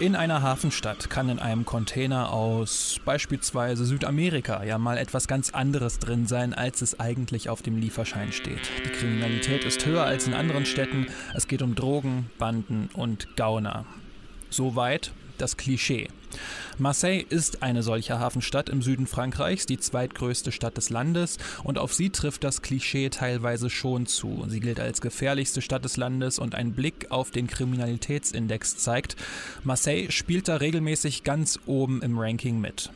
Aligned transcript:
In 0.00 0.16
einer 0.16 0.40
Hafenstadt 0.40 1.10
kann 1.10 1.28
in 1.28 1.38
einem 1.38 1.66
Container 1.66 2.32
aus 2.32 2.98
beispielsweise 3.04 3.84
Südamerika 3.84 4.64
ja 4.64 4.78
mal 4.78 4.96
etwas 4.96 5.28
ganz 5.28 5.50
anderes 5.50 5.98
drin 5.98 6.26
sein, 6.26 6.54
als 6.54 6.80
es 6.80 6.98
eigentlich 6.98 7.50
auf 7.50 7.60
dem 7.60 7.76
Lieferschein 7.76 8.32
steht. 8.32 8.62
Die 8.82 8.88
Kriminalität 8.88 9.62
ist 9.64 9.84
höher 9.84 10.04
als 10.04 10.26
in 10.26 10.32
anderen 10.32 10.64
Städten. 10.64 11.06
Es 11.34 11.48
geht 11.48 11.60
um 11.60 11.74
Drogen, 11.74 12.30
Banden 12.38 12.88
und 12.94 13.36
Gauner. 13.36 13.84
Soweit 14.48 15.12
das 15.40 15.56
Klischee. 15.56 16.08
Marseille 16.78 17.24
ist 17.28 17.62
eine 17.62 17.82
solche 17.82 18.18
Hafenstadt 18.18 18.68
im 18.68 18.82
Süden 18.82 19.06
Frankreichs, 19.06 19.66
die 19.66 19.78
zweitgrößte 19.78 20.52
Stadt 20.52 20.76
des 20.76 20.90
Landes, 20.90 21.38
und 21.64 21.78
auf 21.78 21.92
sie 21.92 22.10
trifft 22.10 22.44
das 22.44 22.62
Klischee 22.62 23.10
teilweise 23.10 23.68
schon 23.68 24.06
zu. 24.06 24.44
Sie 24.48 24.60
gilt 24.60 24.80
als 24.80 25.00
gefährlichste 25.00 25.60
Stadt 25.60 25.84
des 25.84 25.96
Landes 25.96 26.38
und 26.38 26.54
ein 26.54 26.72
Blick 26.72 27.10
auf 27.10 27.30
den 27.30 27.46
Kriminalitätsindex 27.46 28.76
zeigt, 28.76 29.16
Marseille 29.64 30.10
spielt 30.10 30.48
da 30.48 30.56
regelmäßig 30.56 31.24
ganz 31.24 31.58
oben 31.66 32.02
im 32.02 32.18
Ranking 32.18 32.60
mit. 32.60 32.90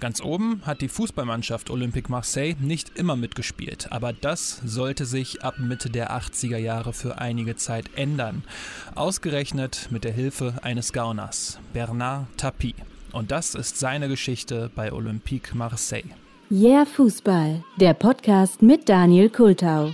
Ganz 0.00 0.20
oben 0.20 0.60
hat 0.64 0.80
die 0.80 0.88
Fußballmannschaft 0.88 1.70
Olympique 1.70 2.10
Marseille 2.10 2.56
nicht 2.60 2.98
immer 2.98 3.16
mitgespielt, 3.16 3.88
aber 3.90 4.12
das 4.12 4.60
sollte 4.64 5.06
sich 5.06 5.42
ab 5.42 5.54
Mitte 5.58 5.90
der 5.90 6.12
80er 6.12 6.58
Jahre 6.58 6.92
für 6.92 7.18
einige 7.18 7.56
Zeit 7.56 7.90
ändern. 7.96 8.42
Ausgerechnet 8.94 9.88
mit 9.90 10.04
der 10.04 10.12
Hilfe 10.12 10.54
eines 10.62 10.92
Gauners, 10.92 11.58
Bernard 11.72 12.26
Tapie. 12.36 12.74
Und 13.12 13.30
das 13.30 13.54
ist 13.54 13.78
seine 13.78 14.08
Geschichte 14.08 14.70
bei 14.74 14.92
Olympique 14.92 15.54
Marseille. 15.56 16.10
Yeah 16.50 16.84
Fußball, 16.84 17.64
der 17.76 17.94
Podcast 17.94 18.60
mit 18.60 18.88
Daniel 18.88 19.30
Kultau. 19.30 19.92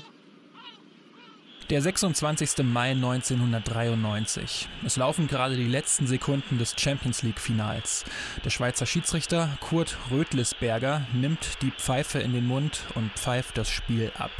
Der 1.70 1.80
26. 1.80 2.64
Mai 2.64 2.90
1993. 2.90 4.68
Es 4.84 4.96
laufen 4.96 5.28
gerade 5.28 5.54
die 5.54 5.68
letzten 5.68 6.08
Sekunden 6.08 6.58
des 6.58 6.74
Champions 6.76 7.22
League-Finals. 7.22 8.04
Der 8.44 8.50
Schweizer 8.50 8.86
Schiedsrichter 8.86 9.56
Kurt 9.60 9.96
Rötlisberger 10.10 11.06
nimmt 11.12 11.62
die 11.62 11.70
Pfeife 11.70 12.18
in 12.18 12.32
den 12.32 12.48
Mund 12.48 12.82
und 12.96 13.12
pfeift 13.12 13.56
das 13.56 13.70
Spiel 13.70 14.10
ab. 14.18 14.32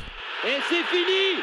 Et 0.43 0.61
c'est 0.69 0.85
fini! 0.91 1.41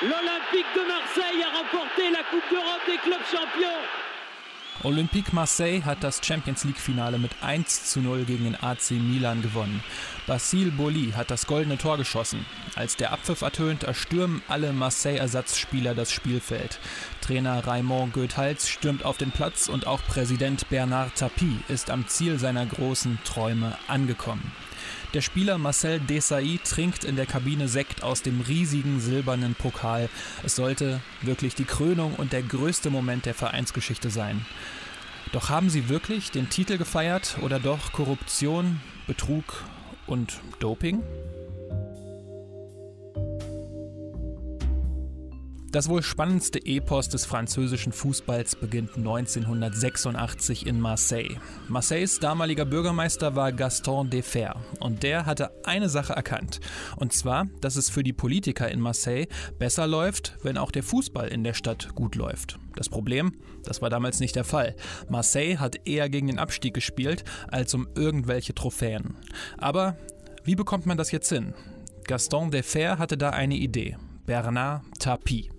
L'Olympique 0.00 0.66
de 0.74 0.80
Marseille 0.88 1.44
a 1.44 1.56
remporté 1.56 2.10
la 2.10 2.24
Coupe 2.24 2.50
d'Europe 2.50 2.84
des 2.88 2.98
Clubs 2.98 3.30
Champions! 3.30 4.01
Olympique 4.82 5.32
Marseille 5.32 5.84
hat 5.84 6.02
das 6.02 6.20
Champions 6.24 6.64
League-Finale 6.64 7.18
mit 7.18 7.30
1 7.40 7.90
zu 7.90 8.00
0 8.00 8.24
gegen 8.24 8.44
den 8.44 8.56
AC 8.56 8.90
Milan 8.92 9.40
gewonnen. 9.40 9.82
Basile 10.26 10.72
Boli 10.72 11.12
hat 11.12 11.30
das 11.30 11.46
goldene 11.46 11.78
Tor 11.78 11.98
geschossen. 11.98 12.44
Als 12.74 12.96
der 12.96 13.12
Abpfiff 13.12 13.42
ertönt, 13.42 13.84
erstürmen 13.84 14.42
alle 14.48 14.72
Marseille-Ersatzspieler 14.72 15.94
das 15.94 16.10
Spielfeld. 16.10 16.80
Trainer 17.20 17.64
Raymond 17.64 18.12
Goethals 18.12 18.68
stürmt 18.68 19.04
auf 19.04 19.18
den 19.18 19.30
Platz 19.30 19.68
und 19.68 19.86
auch 19.86 20.02
Präsident 20.04 20.68
Bernard 20.68 21.14
Tapie 21.14 21.60
ist 21.68 21.90
am 21.90 22.08
Ziel 22.08 22.40
seiner 22.40 22.66
großen 22.66 23.20
Träume 23.24 23.78
angekommen. 23.86 24.52
Der 25.14 25.20
Spieler 25.20 25.58
Marcel 25.58 26.00
Desailly 26.00 26.58
trinkt 26.64 27.04
in 27.04 27.16
der 27.16 27.26
Kabine 27.26 27.68
Sekt 27.68 28.02
aus 28.02 28.22
dem 28.22 28.40
riesigen 28.40 28.98
silbernen 28.98 29.54
Pokal. 29.54 30.08
Es 30.42 30.56
sollte 30.56 31.02
wirklich 31.20 31.54
die 31.54 31.66
Krönung 31.66 32.14
und 32.14 32.32
der 32.32 32.42
größte 32.42 32.88
Moment 32.88 33.26
der 33.26 33.34
Vereinsgeschichte 33.34 34.08
sein. 34.08 34.46
Doch 35.32 35.50
haben 35.50 35.68
sie 35.68 35.90
wirklich 35.90 36.30
den 36.30 36.48
Titel 36.48 36.78
gefeiert 36.78 37.36
oder 37.42 37.60
doch 37.60 37.92
Korruption, 37.92 38.80
Betrug 39.06 39.64
und 40.06 40.40
Doping? 40.60 41.02
Das 45.72 45.88
wohl 45.88 46.02
spannendste 46.02 46.58
Epos 46.66 47.08
des 47.08 47.24
französischen 47.24 47.92
Fußballs 47.92 48.56
beginnt 48.56 48.94
1986 48.94 50.66
in 50.66 50.78
Marseille. 50.78 51.38
Marseilles 51.66 52.20
damaliger 52.20 52.66
Bürgermeister 52.66 53.36
war 53.36 53.52
Gaston 53.52 54.10
Defer 54.10 54.56
und 54.80 55.02
der 55.02 55.24
hatte 55.24 55.50
eine 55.64 55.88
Sache 55.88 56.12
erkannt. 56.12 56.60
Und 56.96 57.14
zwar, 57.14 57.46
dass 57.62 57.76
es 57.76 57.88
für 57.88 58.02
die 58.02 58.12
Politiker 58.12 58.70
in 58.70 58.80
Marseille 58.80 59.28
besser 59.58 59.86
läuft, 59.86 60.36
wenn 60.42 60.58
auch 60.58 60.72
der 60.72 60.82
Fußball 60.82 61.28
in 61.28 61.42
der 61.42 61.54
Stadt 61.54 61.94
gut 61.94 62.16
läuft. 62.16 62.58
Das 62.76 62.90
Problem, 62.90 63.32
das 63.64 63.80
war 63.80 63.88
damals 63.88 64.20
nicht 64.20 64.36
der 64.36 64.44
Fall. 64.44 64.76
Marseille 65.08 65.56
hat 65.56 65.86
eher 65.86 66.10
gegen 66.10 66.26
den 66.26 66.38
Abstieg 66.38 66.74
gespielt, 66.74 67.24
als 67.48 67.72
um 67.72 67.88
irgendwelche 67.94 68.54
Trophäen. 68.54 69.16
Aber 69.56 69.96
wie 70.44 70.54
bekommt 70.54 70.84
man 70.84 70.98
das 70.98 71.12
jetzt 71.12 71.30
hin? 71.30 71.54
Gaston 72.06 72.50
Defer 72.50 72.98
hatte 72.98 73.16
da 73.16 73.30
eine 73.30 73.54
Idee. 73.54 73.96
Bernard 74.26 74.82
Tapie. 74.98 75.51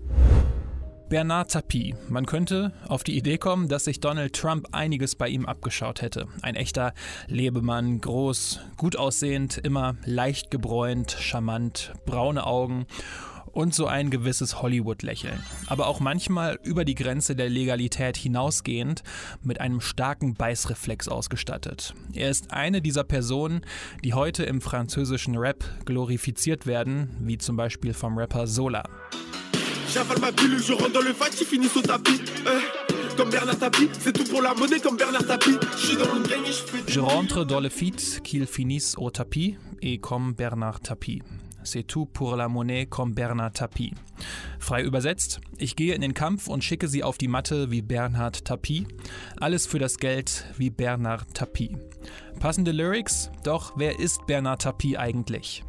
Bernard 1.14 1.52
Tapie. 1.52 1.94
Man 2.10 2.26
könnte 2.26 2.74
auf 2.88 3.04
die 3.04 3.16
Idee 3.16 3.38
kommen, 3.38 3.68
dass 3.68 3.84
sich 3.84 4.00
Donald 4.00 4.34
Trump 4.34 4.70
einiges 4.72 5.14
bei 5.14 5.28
ihm 5.28 5.46
abgeschaut 5.46 6.02
hätte. 6.02 6.26
Ein 6.42 6.56
echter 6.56 6.96
Lebemann, 7.28 8.02
groß, 8.02 8.60
gut 8.78 8.96
aussehend, 8.96 9.60
immer 9.60 9.96
leicht 10.06 10.50
gebräunt, 10.50 11.12
charmant, 11.12 11.94
braune 12.08 12.48
Augen 12.48 12.88
und 13.52 13.76
so 13.76 13.86
ein 13.86 14.10
gewisses 14.10 14.64
Hollywood-Lächeln. 14.64 15.40
Aber 15.68 15.86
auch 15.86 16.00
manchmal 16.00 16.58
über 16.64 16.84
die 16.84 16.96
Grenze 16.96 17.36
der 17.36 17.48
Legalität 17.48 18.18
hinausgehend, 18.18 19.04
mit 19.44 19.62
einem 19.62 19.82
starken 19.82 20.34
Beißreflex 20.34 21.10
ausgestattet. 21.10 21.94
Er 22.16 22.32
ist 22.32 22.52
eine 22.52 22.82
dieser 22.82 23.04
Personen, 23.04 23.62
die 24.04 24.16
heute 24.16 24.46
im 24.46 24.62
französischen 24.62 25.38
Rap 25.38 25.64
glorifiziert 25.86 26.66
werden, 26.66 27.16
wie 27.20 27.38
zum 27.38 27.56
Beispiel 27.56 27.94
vom 27.94 28.18
Rapper 28.18 28.48
Sola. 28.48 28.90
J'avale 29.94 30.20
ma 30.22 30.32
pilule, 30.32 30.64
je 30.64 30.74
rentre 30.74 30.92
dans 30.92 31.02
le 31.02 31.14
fight, 31.14 31.36
qui 31.36 31.46
finissent 31.46 31.78
au 31.78 31.82
tapis. 31.82 32.20
Eh, 32.48 33.16
comme 33.16 33.30
Bernard 33.30 33.60
Tapie, 33.60 33.90
c'est 34.00 34.12
tout 34.12 34.24
pour 34.24 34.42
la 34.42 34.56
monnaie 34.56 34.80
comme 34.80 34.98
Bernard 34.98 35.28
Tapie. 35.28 35.58
Je 35.78 35.86
suis 35.86 35.98
dans 35.98 36.12
le 36.16 36.28
gang 36.28 36.42
et 36.44 36.52
je 36.52 36.64
fais. 36.64 36.92
Je 36.92 37.00
rentre 37.00 37.44
dans 37.46 37.60
le 37.60 37.70
fit, 37.70 37.94
qu'il 38.24 38.48
finisse 38.48 38.96
au 38.98 39.12
tapis, 39.12 39.56
et 39.84 40.00
comme 40.00 40.34
Bernard 40.34 40.80
Tapie. 40.80 41.22
C'est 41.64 41.84
tout 41.84 42.08
pour 42.08 42.36
la 42.36 42.48
monnaie 42.48 42.88
comme 42.88 43.14
Bernard 43.14 43.54
Tapie. 43.54 43.94
Frei 44.58 44.82
übersetzt, 44.82 45.42
ich 45.60 45.76
gehe 45.76 45.94
in 45.94 46.02
den 46.02 46.16
Kampf 46.16 46.48
und 46.48 46.64
schicke 46.64 46.88
sie 46.88 47.04
auf 47.04 47.20
die 47.20 47.28
Matte 47.28 47.70
wie 47.70 47.84
Bernhard 47.84 48.46
Tapie. 48.46 48.88
Alles 49.40 49.68
für 49.68 49.78
das 49.78 49.98
Geld 49.98 50.46
wie 50.58 50.72
Bernard 50.72 51.36
Tapie. 51.36 51.78
Passende 52.40 52.72
Lyrics, 52.72 53.30
doch 53.44 53.74
wer 53.78 54.00
ist 54.00 54.26
Bernard 54.26 54.64
Tapie 54.64 54.98
eigentlich? 54.98 55.64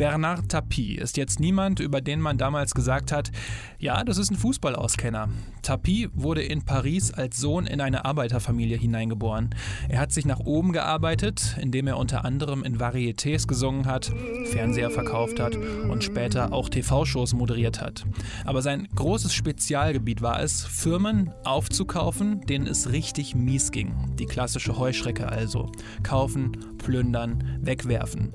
Bernard 0.00 0.48
Tapie 0.48 0.94
ist 0.94 1.18
jetzt 1.18 1.40
niemand, 1.40 1.78
über 1.78 2.00
den 2.00 2.22
man 2.22 2.38
damals 2.38 2.72
gesagt 2.72 3.12
hat, 3.12 3.30
ja, 3.78 4.02
das 4.02 4.16
ist 4.16 4.30
ein 4.30 4.36
Fußballauskenner. 4.38 5.28
Tapie 5.60 6.08
wurde 6.14 6.42
in 6.42 6.64
Paris 6.64 7.12
als 7.12 7.36
Sohn 7.36 7.66
in 7.66 7.82
eine 7.82 8.06
Arbeiterfamilie 8.06 8.78
hineingeboren. 8.78 9.50
Er 9.90 10.00
hat 10.00 10.10
sich 10.10 10.24
nach 10.24 10.40
oben 10.40 10.72
gearbeitet, 10.72 11.54
indem 11.60 11.86
er 11.86 11.98
unter 11.98 12.24
anderem 12.24 12.64
in 12.64 12.78
Varietés 12.78 13.46
gesungen 13.46 13.84
hat, 13.84 14.10
Fernseher 14.46 14.90
verkauft 14.90 15.38
hat 15.38 15.54
und 15.56 16.02
später 16.02 16.54
auch 16.54 16.70
TV-Shows 16.70 17.34
moderiert 17.34 17.82
hat. 17.82 18.06
Aber 18.46 18.62
sein 18.62 18.88
großes 18.94 19.34
Spezialgebiet 19.34 20.22
war 20.22 20.42
es, 20.42 20.64
Firmen 20.64 21.30
aufzukaufen, 21.44 22.40
denen 22.46 22.66
es 22.66 22.90
richtig 22.90 23.34
mies 23.34 23.70
ging. 23.70 24.16
Die 24.18 24.24
klassische 24.24 24.78
Heuschrecke 24.78 25.28
also. 25.28 25.70
Kaufen, 26.02 26.56
plündern, 26.78 27.58
wegwerfen. 27.60 28.32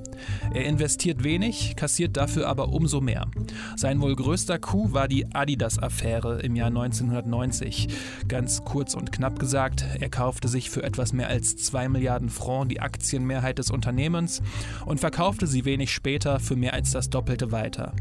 Er 0.54 0.66
investiert 0.66 1.24
wenig, 1.24 1.55
kassiert 1.76 2.18
dafür 2.18 2.48
aber 2.48 2.70
umso 2.70 3.02
mehr. 3.02 3.28
Sein 3.76 4.02
wohl 4.02 4.16
größter 4.16 4.60
Coup 4.60 4.94
war 4.94 5.08
die 5.08 5.34
Adidas-Affäre 5.34 6.42
im 6.42 6.56
Jahr 6.56 6.68
1990. 6.68 7.88
Ganz 8.28 8.64
kurz 8.64 8.94
und 8.94 9.12
knapp 9.12 9.40
gesagt, 9.40 9.86
er 10.00 10.10
kaufte 10.10 10.48
sich 10.48 10.70
für 10.70 10.84
etwas 10.84 11.14
mehr 11.14 11.28
als 11.28 11.56
2 11.58 11.90
Milliarden 11.90 12.30
Franc 12.30 12.70
die 12.70 12.82
Aktienmehrheit 12.82 13.60
des 13.60 13.72
Unternehmens 13.72 14.42
und 14.86 15.00
verkaufte 15.00 15.48
sie 15.48 15.66
wenig 15.66 15.92
später 15.92 16.40
für 16.40 16.56
mehr 16.56 16.74
als 16.74 16.92
das 16.92 17.10
Doppelte 17.10 17.52
weiter. 17.52 17.94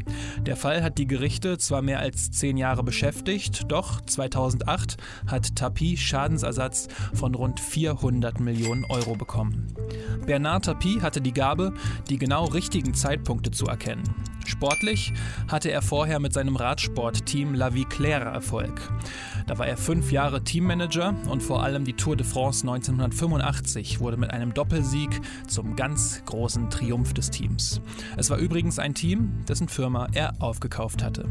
Der 0.45 0.55
Fall 0.55 0.83
hat 0.83 0.97
die 0.97 1.07
Gerichte 1.07 1.57
zwar 1.57 1.81
mehr 1.81 1.99
als 1.99 2.31
10 2.31 2.57
Jahre 2.57 2.83
beschäftigt, 2.83 3.71
doch 3.71 4.01
2008 4.01 4.97
hat 5.27 5.55
Tapie 5.55 5.97
Schadensersatz 5.97 6.87
von 7.13 7.35
rund 7.35 7.59
400 7.59 8.39
Millionen 8.39 8.85
Euro 8.85 9.15
bekommen. 9.15 9.67
Bernard 10.25 10.65
Tapie 10.65 11.01
hatte 11.01 11.21
die 11.21 11.33
Gabe, 11.33 11.73
die 12.09 12.17
genau 12.17 12.45
richtigen 12.45 12.93
Zeitpunkte 12.93 13.44
zu 13.51 13.67
erkennen. 13.67 14.03
Sportlich 14.45 15.11
hatte 15.47 15.71
er 15.71 15.81
vorher 15.81 16.19
mit 16.19 16.31
seinem 16.33 16.55
Radsportteam 16.55 17.55
La 17.55 17.73
Vie 17.73 17.85
Claire 17.85 18.25
Erfolg. 18.25 18.79
Da 19.47 19.57
war 19.57 19.67
er 19.67 19.75
fünf 19.75 20.11
Jahre 20.11 20.43
Teammanager 20.43 21.15
und 21.29 21.41
vor 21.41 21.63
allem 21.63 21.83
die 21.83 21.93
Tour 21.93 22.15
de 22.15 22.25
France 22.25 22.61
1985 22.61 23.99
wurde 23.99 24.17
mit 24.17 24.31
einem 24.31 24.53
Doppelsieg 24.53 25.19
zum 25.47 25.75
ganz 25.75 26.23
großen 26.25 26.69
Triumph 26.69 27.13
des 27.13 27.31
Teams. 27.31 27.81
Es 28.17 28.29
war 28.29 28.37
übrigens 28.37 28.79
ein 28.79 28.93
Team, 28.93 29.43
dessen 29.47 29.67
Firma 29.67 30.07
er 30.13 30.33
aufgekauft 30.39 31.03
hatte. 31.03 31.25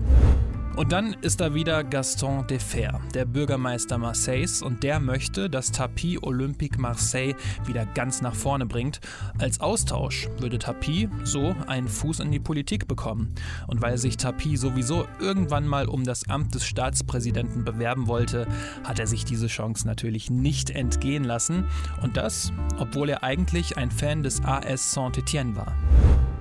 Und 0.77 0.91
dann 0.91 1.15
ist 1.23 1.41
da 1.41 1.55
wieder 1.55 1.85
Gaston 1.85 2.49
Defer, 2.49 3.01
der 3.15 3.27
Bürgermeister 3.27 3.97
Marseilles, 3.97 4.61
und 4.61 4.83
der 4.83 4.99
möchte, 4.99 5.49
dass 5.49 5.71
Tapie 5.71 6.19
Olympique 6.21 6.81
Marseille 6.81 7.35
wieder 7.65 7.87
ganz 7.87 8.23
nach 8.23 8.35
vorne 8.35 8.67
bringt. 8.67 9.01
Als 9.39 9.61
Austausch 9.61 10.29
würde 10.39 10.59
Tapie 10.59 11.09
so 11.23 11.55
einen 11.69 11.87
Fuß 11.87 12.19
in 12.21 12.33
die 12.33 12.41
Politik 12.41 12.89
bekommen. 12.89 13.04
Und 13.13 13.83
weil 13.83 13.99
sich 13.99 14.17
Tapie 14.17 14.57
sowieso 14.57 15.07
irgendwann 15.19 15.67
mal 15.67 15.87
um 15.87 16.05
das 16.05 16.29
Amt 16.29 16.55
des 16.55 16.67
Staatspräsidenten 16.67 17.65
bewerben 17.65 18.07
wollte, 18.07 18.47
hat 18.85 18.99
er 18.99 19.07
sich 19.07 19.25
diese 19.25 19.47
Chance 19.47 19.87
natürlich 19.87 20.31
nicht 20.31 20.71
entgehen 20.71 21.25
lassen. 21.25 21.65
Und 22.03 22.17
das, 22.17 22.53
obwohl 22.79 23.11
er 23.11 23.23
eigentlich 23.23 23.77
ein 23.77 23.91
Fan 23.91 24.23
des 24.23 24.43
AS 24.45 24.93
Saint-Étienne 24.93 25.57
war. 25.57 25.75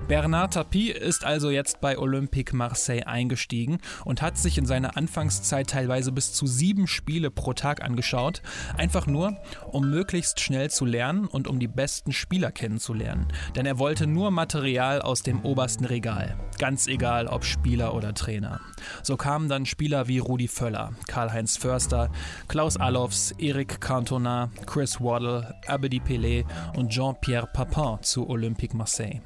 Bernard 0.08 0.54
Tapie 0.54 0.92
ist 0.92 1.24
also 1.24 1.50
jetzt 1.50 1.80
bei 1.80 1.98
Olympique 1.98 2.54
Marseille 2.54 3.04
eingestiegen 3.08 3.78
und 4.04 4.22
hat 4.22 4.38
sich 4.38 4.58
in 4.58 4.66
seiner 4.66 4.98
Anfangszeit 4.98 5.70
teilweise 5.70 6.12
bis 6.12 6.34
zu 6.34 6.46
sieben 6.46 6.88
Spiele 6.88 7.32
pro 7.32 7.54
Tag 7.54 7.82
angeschaut, 7.82 8.42
einfach 8.78 9.08
nur, 9.08 9.38
um 9.72 9.90
möglichst 9.90 10.42
schnell 10.42 10.70
zu 10.70 10.84
lernen 10.84 11.26
und 11.26 11.48
um 11.48 11.58
die 11.58 11.70
besten 11.70 12.12
Spieler 12.12 12.52
kennenzulernen. 12.52 13.30
Denn 13.56 13.66
er 13.66 13.80
wollte 13.80 14.06
nur 14.06 14.30
Material 14.30 15.02
aus 15.02 15.24
dem 15.24 15.42
obersten 15.46 15.86
Regal, 15.86 16.36
ganz 16.60 16.88
egal 16.88 17.28
ob 17.28 17.46
Spieler 17.46 17.96
oder 17.96 18.14
Trainer. 18.14 18.60
So 19.04 19.16
kamen 19.16 19.48
dann 19.48 19.66
Spieler 19.66 20.10
wie 20.10 20.20
Rudi 20.20 20.50
Völler, 20.50 20.92
Karl-Heinz 21.08 21.56
Förster, 21.56 22.12
Klaus 22.50 22.76
Allofs, 22.76 23.34
Eric 23.40 23.80
Cantona, 23.80 24.52
Chris 24.66 25.00
Waddle, 25.00 25.56
Abedi 25.66 26.02
Pelé 26.02 26.44
und 26.76 26.90
Jean-Pierre 26.90 27.48
Papin 27.54 28.04
zu 28.04 28.30
Olympique 28.30 28.76
Marseille. 28.76 29.22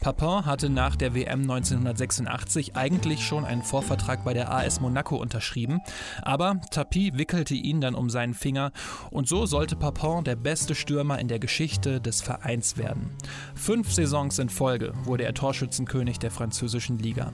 Papin 0.00 0.46
hatte 0.46 0.68
nach 0.68 0.96
der 0.96 1.14
WM 1.14 1.42
1986 1.42 2.76
eigentlich 2.76 3.24
schon 3.24 3.44
einen 3.44 3.62
Vorvertrag 3.62 4.24
bei 4.24 4.34
der 4.34 4.52
AS 4.52 4.80
Monaco 4.80 5.16
unterschrieben, 5.16 5.80
aber 6.22 6.60
Tapie 6.70 7.12
wickelte 7.14 7.54
ihn 7.54 7.80
dann 7.80 7.94
um 7.94 8.10
seinen 8.10 8.34
Finger 8.34 8.72
und 9.10 9.28
so 9.28 9.46
sollte 9.46 9.76
Papin 9.76 10.24
der 10.24 10.36
beste 10.36 10.74
Stürmer 10.74 11.18
in 11.18 11.28
der 11.28 11.38
Geschichte 11.38 12.00
des 12.00 12.22
Vereins 12.22 12.76
werden. 12.76 13.10
Fünf 13.54 13.92
Saisons 13.92 14.38
in 14.38 14.48
Folge 14.48 14.92
wurde 15.04 15.24
er 15.24 15.34
Torschützenkönig 15.34 16.18
der 16.18 16.30
französischen 16.30 16.98
Liga. 16.98 17.32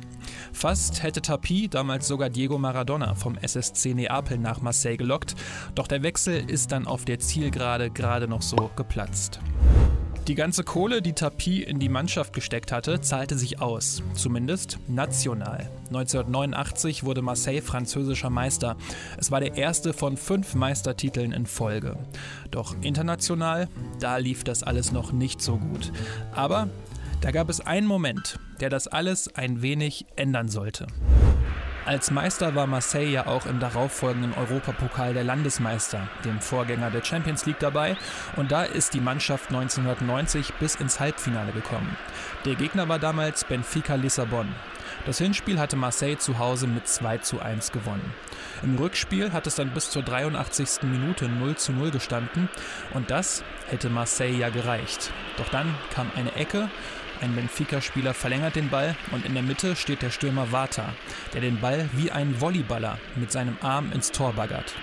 Fast 0.53 1.03
hätte 1.03 1.23
Tapie 1.23 1.69
damals 1.69 2.09
sogar 2.09 2.31
Diego 2.31 2.59
Maradona 2.59 3.15
vom 3.15 3.37
SSC 3.37 3.95
Neapel 3.95 4.39
nach 4.39 4.61
Marseille 4.61 4.97
gelockt, 4.97 5.35
doch 5.75 5.87
der 5.87 6.03
Wechsel 6.03 6.49
ist 6.51 6.73
dann 6.73 6.87
auf 6.87 7.05
der 7.05 7.19
Zielgerade 7.19 7.91
gerade 7.91 8.29
noch 8.29 8.43
so 8.43 8.71
geplatzt. 8.77 9.41
Die 10.29 10.35
ganze 10.35 10.65
Kohle, 10.65 11.03
die 11.03 11.15
Tapie 11.15 11.63
in 11.63 11.79
die 11.79 11.89
Mannschaft 11.89 12.33
gesteckt 12.33 12.73
hatte, 12.73 13.01
zahlte 13.01 13.37
sich 13.37 13.61
aus, 13.61 14.03
zumindest 14.15 14.79
national. 14.87 15.69
1989 15.89 17.05
wurde 17.05 17.23
Marseille 17.23 17.63
französischer 17.63 18.31
Meister. 18.31 18.77
Es 19.19 19.31
war 19.31 19.41
der 19.41 19.57
erste 19.57 19.93
von 19.93 20.17
fünf 20.17 20.55
Meistertiteln 20.55 21.33
in 21.33 21.47
Folge. 21.47 21.97
Doch 22.51 22.77
international, 22.83 23.69
da 23.99 24.19
lief 24.19 24.45
das 24.45 24.63
alles 24.63 24.93
noch 24.93 25.11
nicht 25.11 25.41
so 25.41 25.57
gut. 25.57 25.91
Aber 26.33 26.69
da 27.23 27.33
gab 27.33 27.49
es 27.49 27.61
einen 27.61 27.87
Moment, 27.87 28.39
der 28.61 28.71
das 28.71 28.89
alles 28.89 29.35
ein 29.35 29.63
wenig 29.63 30.07
ändern 30.17 30.49
sollte. 30.49 30.87
Als 31.87 32.11
Meister 32.11 32.55
war 32.55 32.67
Marseille 32.67 33.11
ja 33.11 33.27
auch 33.27 33.47
im 33.47 33.59
darauffolgenden 33.59 34.35
Europapokal 34.35 35.15
der 35.15 35.25
Landesmeister, 35.25 36.09
dem 36.25 36.39
Vorgänger 36.41 36.91
der 36.91 37.03
Champions 37.03 37.47
League, 37.47 37.59
dabei 37.59 37.97
und 38.37 38.53
da 38.53 38.65
ist 38.65 38.93
die 38.93 39.01
Mannschaft 39.01 39.49
1990 39.49 40.53
bis 40.55 40.75
ins 40.75 41.01
Halbfinale 41.01 41.53
gekommen. 41.53 41.97
Der 42.45 42.55
Gegner 42.55 42.89
war 42.89 42.99
damals 42.99 43.45
Benfica 43.45 43.95
Lissabon. 43.95 44.49
Das 45.07 45.19
Hinspiel 45.19 45.59
hatte 45.59 45.77
Marseille 45.77 46.19
zu 46.19 46.39
Hause 46.39 46.67
mit 46.67 46.87
2 46.87 47.19
zu 47.19 47.41
1 47.41 47.73
gewonnen. 47.73 48.13
Im 48.63 48.77
Rückspiel 48.77 49.33
hat 49.33 49.47
es 49.47 49.55
dann 49.55 49.71
bis 49.71 49.91
zur 49.91 50.03
83. 50.03 50.83
Minute 50.83 51.29
0 51.29 51.57
zu 51.57 51.73
0 51.73 51.91
gestanden 51.91 52.51
und 52.93 53.11
das 53.11 53.43
hätte 53.69 53.89
Marseille 53.89 54.37
ja 54.37 54.51
gereicht. 54.51 55.11
Doch 55.39 55.49
dann 55.49 55.75
kam 55.95 56.11
eine 56.15 56.35
Ecke 56.35 56.69
ein 57.21 57.35
Benfica-Spieler 57.35 58.15
verlängert 58.15 58.57
den 58.57 58.71
Ball 58.71 58.97
und 59.13 59.25
in 59.25 59.35
der 59.35 59.43
Mitte 59.43 59.77
steht 59.77 60.03
der 60.03 60.11
Stürmer 60.11 60.53
Vata, 60.53 60.95
der 61.33 61.41
den 61.41 61.61
Ball 61.61 61.89
wie 61.93 62.11
ein 62.11 62.41
Volleyballer 62.41 62.99
mit 63.17 63.31
seinem 63.31 63.57
Arm 63.61 63.93
ins 63.93 64.11
Tor 64.13 64.33
baggert. 64.33 64.75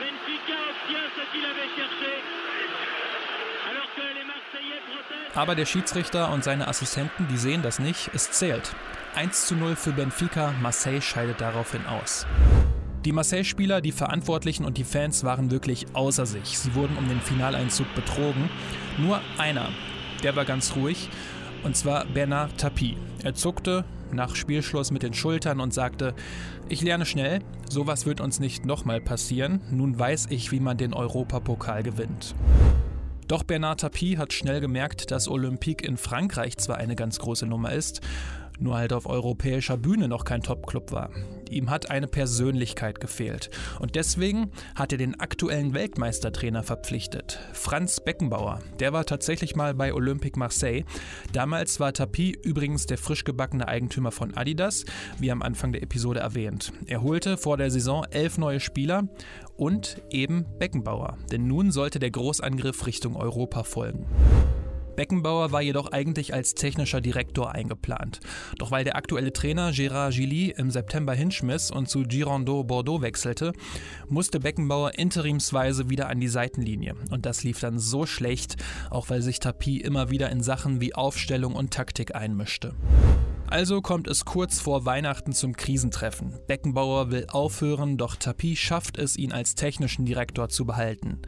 Benfica 0.00 0.56
obtient 0.70 1.08
ce 1.16 1.22
qu'il 1.32 1.46
avait 1.46 1.70
cherché. 1.76 2.53
Aber 5.34 5.54
der 5.54 5.66
Schiedsrichter 5.66 6.32
und 6.32 6.44
seine 6.44 6.68
Assistenten, 6.68 7.26
die 7.28 7.36
sehen 7.36 7.62
das 7.62 7.78
nicht, 7.78 8.10
es 8.14 8.30
zählt. 8.30 8.74
1 9.16 9.46
zu 9.46 9.56
0 9.56 9.76
für 9.76 9.92
Benfica, 9.92 10.52
Marseille 10.60 11.00
scheidet 11.00 11.40
daraufhin 11.40 11.84
aus. 11.86 12.26
Die 13.04 13.12
Marseille-Spieler, 13.12 13.80
die 13.80 13.92
Verantwortlichen 13.92 14.64
und 14.64 14.78
die 14.78 14.84
Fans 14.84 15.24
waren 15.24 15.50
wirklich 15.50 15.86
außer 15.92 16.24
sich. 16.24 16.58
Sie 16.58 16.74
wurden 16.74 16.96
um 16.96 17.08
den 17.08 17.20
Finaleinzug 17.20 17.92
betrogen. 17.94 18.48
Nur 18.96 19.20
einer, 19.36 19.68
der 20.22 20.36
war 20.36 20.44
ganz 20.44 20.74
ruhig, 20.74 21.10
und 21.64 21.76
zwar 21.76 22.06
Bernard 22.06 22.56
Tapie. 22.58 22.96
Er 23.22 23.34
zuckte 23.34 23.84
nach 24.10 24.36
Spielschluss 24.36 24.90
mit 24.90 25.02
den 25.02 25.14
Schultern 25.14 25.60
und 25.60 25.74
sagte, 25.74 26.14
ich 26.68 26.80
lerne 26.80 27.04
schnell, 27.04 27.40
sowas 27.68 28.06
wird 28.06 28.20
uns 28.20 28.40
nicht 28.40 28.64
nochmal 28.64 29.00
passieren, 29.00 29.60
nun 29.70 29.98
weiß 29.98 30.28
ich, 30.30 30.52
wie 30.52 30.60
man 30.60 30.76
den 30.76 30.94
Europapokal 30.94 31.82
gewinnt. 31.82 32.34
Doch 33.26 33.42
Bernard 33.42 33.80
Tapie 33.80 34.18
hat 34.18 34.34
schnell 34.34 34.60
gemerkt, 34.60 35.10
dass 35.10 35.28
Olympique 35.28 35.86
in 35.86 35.96
Frankreich 35.96 36.58
zwar 36.58 36.76
eine 36.76 36.94
ganz 36.94 37.18
große 37.18 37.46
Nummer 37.46 37.72
ist, 37.72 38.02
nur 38.58 38.76
halt 38.76 38.92
auf 38.92 39.06
europäischer 39.06 39.76
Bühne 39.76 40.08
noch 40.08 40.24
kein 40.24 40.42
Top-Club 40.42 40.92
war. 40.92 41.10
Ihm 41.50 41.70
hat 41.70 41.90
eine 41.90 42.06
Persönlichkeit 42.06 43.00
gefehlt 43.00 43.50
und 43.78 43.94
deswegen 43.94 44.50
hat 44.74 44.92
er 44.92 44.98
den 44.98 45.20
aktuellen 45.20 45.74
Weltmeistertrainer 45.74 46.62
verpflichtet, 46.62 47.38
Franz 47.52 48.00
Beckenbauer. 48.00 48.60
Der 48.80 48.92
war 48.92 49.04
tatsächlich 49.04 49.54
mal 49.54 49.74
bei 49.74 49.92
Olympique 49.92 50.38
Marseille. 50.38 50.84
Damals 51.32 51.80
war 51.80 51.92
Tapie 51.92 52.36
übrigens 52.42 52.86
der 52.86 52.98
frisch 52.98 53.24
gebackene 53.24 53.68
Eigentümer 53.68 54.10
von 54.10 54.34
Adidas, 54.34 54.84
wie 55.18 55.30
am 55.30 55.42
Anfang 55.42 55.72
der 55.72 55.82
Episode 55.82 56.20
erwähnt. 56.20 56.72
Er 56.86 57.02
holte 57.02 57.36
vor 57.36 57.56
der 57.56 57.70
Saison 57.70 58.04
elf 58.10 58.38
neue 58.38 58.60
Spieler 58.60 59.08
und 59.56 60.02
eben 60.10 60.46
Beckenbauer, 60.58 61.18
denn 61.30 61.46
nun 61.46 61.70
sollte 61.70 61.98
der 61.98 62.10
Großangriff 62.10 62.86
Richtung 62.86 63.16
Europa 63.16 63.62
folgen. 63.62 64.06
Beckenbauer 64.96 65.52
war 65.52 65.62
jedoch 65.62 65.92
eigentlich 65.92 66.34
als 66.34 66.54
technischer 66.54 67.00
Direktor 67.00 67.52
eingeplant. 67.52 68.20
Doch 68.58 68.70
weil 68.70 68.84
der 68.84 68.96
aktuelle 68.96 69.32
Trainer 69.32 69.70
Gérard 69.70 70.14
Gilly 70.14 70.54
im 70.56 70.70
September 70.70 71.14
hinschmiss 71.14 71.70
und 71.70 71.88
zu 71.88 72.02
Girondeau 72.02 72.64
Bordeaux 72.64 73.02
wechselte, 73.02 73.52
musste 74.08 74.40
Beckenbauer 74.40 74.98
interimsweise 74.98 75.90
wieder 75.90 76.08
an 76.08 76.20
die 76.20 76.28
Seitenlinie. 76.28 76.94
Und 77.10 77.26
das 77.26 77.44
lief 77.44 77.60
dann 77.60 77.78
so 77.78 78.06
schlecht, 78.06 78.56
auch 78.90 79.10
weil 79.10 79.22
sich 79.22 79.40
Tapie 79.40 79.80
immer 79.80 80.10
wieder 80.10 80.30
in 80.30 80.42
Sachen 80.42 80.80
wie 80.80 80.94
Aufstellung 80.94 81.54
und 81.54 81.72
Taktik 81.72 82.14
einmischte. 82.14 82.74
Also 83.48 83.82
kommt 83.82 84.08
es 84.08 84.24
kurz 84.24 84.60
vor 84.60 84.84
Weihnachten 84.84 85.32
zum 85.32 85.54
Krisentreffen. 85.54 86.34
Beckenbauer 86.46 87.10
will 87.10 87.26
aufhören, 87.30 87.96
doch 87.96 88.16
Tapie 88.16 88.56
schafft 88.56 88.98
es, 88.98 89.16
ihn 89.16 89.32
als 89.32 89.54
technischen 89.54 90.04
Direktor 90.04 90.48
zu 90.48 90.64
behalten. 90.64 91.20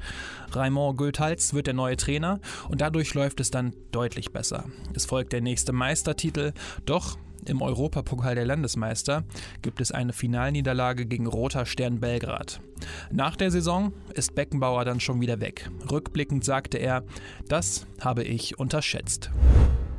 Raymond 0.53 0.99
Goethals 0.99 1.55
wird 1.55 1.67
der 1.67 1.75
neue 1.75 1.97
Trainer 1.97 2.41
und 2.69 2.81
dadurch 2.81 3.15
läuft 3.15 3.41
es 3.41 3.51
dann 3.51 3.75
deutlich 3.93 4.33
besser. 4.33 4.65
Es 4.95 5.07
folgt 5.07 5.33
der 5.33 5.41
nächste 5.41 5.73
Meistertitel, 5.73 6.53
doch 6.85 7.17
im 7.45 7.63
Europapokal 7.63 8.35
der 8.35 8.45
Landesmeister 8.45 9.25
gibt 9.63 9.81
es 9.81 9.93
eine 9.93 10.13
Finalniederlage 10.13 11.07
gegen 11.07 11.27
Roter 11.27 11.65
Stern 11.65 12.01
Belgrad. 12.01 12.61
Nach 13.13 13.37
der 13.37 13.53
Saison 13.53 13.93
ist 14.15 14.35
Beckenbauer 14.35 14.85
dann 14.85 14.99
schon 14.99 15.21
wieder 15.21 15.41
weg. 15.41 15.71
Rückblickend 15.91 16.45
sagte 16.45 16.79
er, 16.79 17.05
das 17.49 17.87
habe 18.01 18.25
ich 18.25 18.59
unterschätzt. 18.59 19.31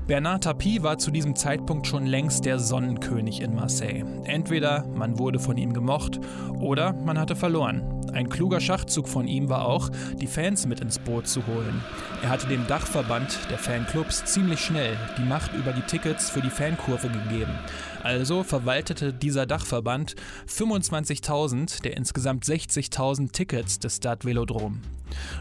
Bernard 0.07 0.45
Tapie 0.45 0.83
war 0.83 0.97
zu 0.97 1.11
diesem 1.11 1.35
Zeitpunkt 1.35 1.85
schon 1.85 2.05
längst 2.05 2.45
der 2.45 2.59
Sonnenkönig 2.59 3.41
in 3.41 3.53
Marseille. 3.53 4.05
Entweder 4.23 4.85
man 4.95 5.19
wurde 5.19 5.37
von 5.37 5.57
ihm 5.57 5.73
gemocht 5.73 6.21
oder 6.61 6.93
man 6.93 7.19
hatte 7.19 7.35
verloren. 7.35 7.83
Ein 8.13 8.29
kluger 8.29 8.61
Schachzug 8.61 9.09
von 9.09 9.27
ihm 9.27 9.49
war 9.49 9.65
auch, 9.65 9.89
die 10.15 10.27
Fans 10.27 10.65
mit 10.65 10.79
ins 10.79 10.97
Boot 10.97 11.27
zu 11.27 11.45
holen. 11.45 11.83
Er 12.23 12.29
hatte 12.29 12.47
dem 12.47 12.65
Dachverband 12.67 13.37
der 13.51 13.57
Fanclubs 13.57 14.23
ziemlich 14.23 14.61
schnell 14.61 14.95
die 15.17 15.25
Macht 15.25 15.53
über 15.53 15.73
die 15.73 15.81
Tickets 15.81 16.29
für 16.29 16.41
die 16.41 16.49
Fankurve 16.49 17.09
gegeben. 17.09 17.51
Also 18.03 18.43
verwaltete 18.43 19.13
dieser 19.13 19.45
Dachverband 19.45 20.15
25.000 20.47 21.81
der 21.81 21.97
insgesamt 21.97 22.45
60.000 22.45 23.31
Tickets 23.31 23.79
des 23.79 23.97
Stade 23.97 24.25
Velodrome. 24.25 24.79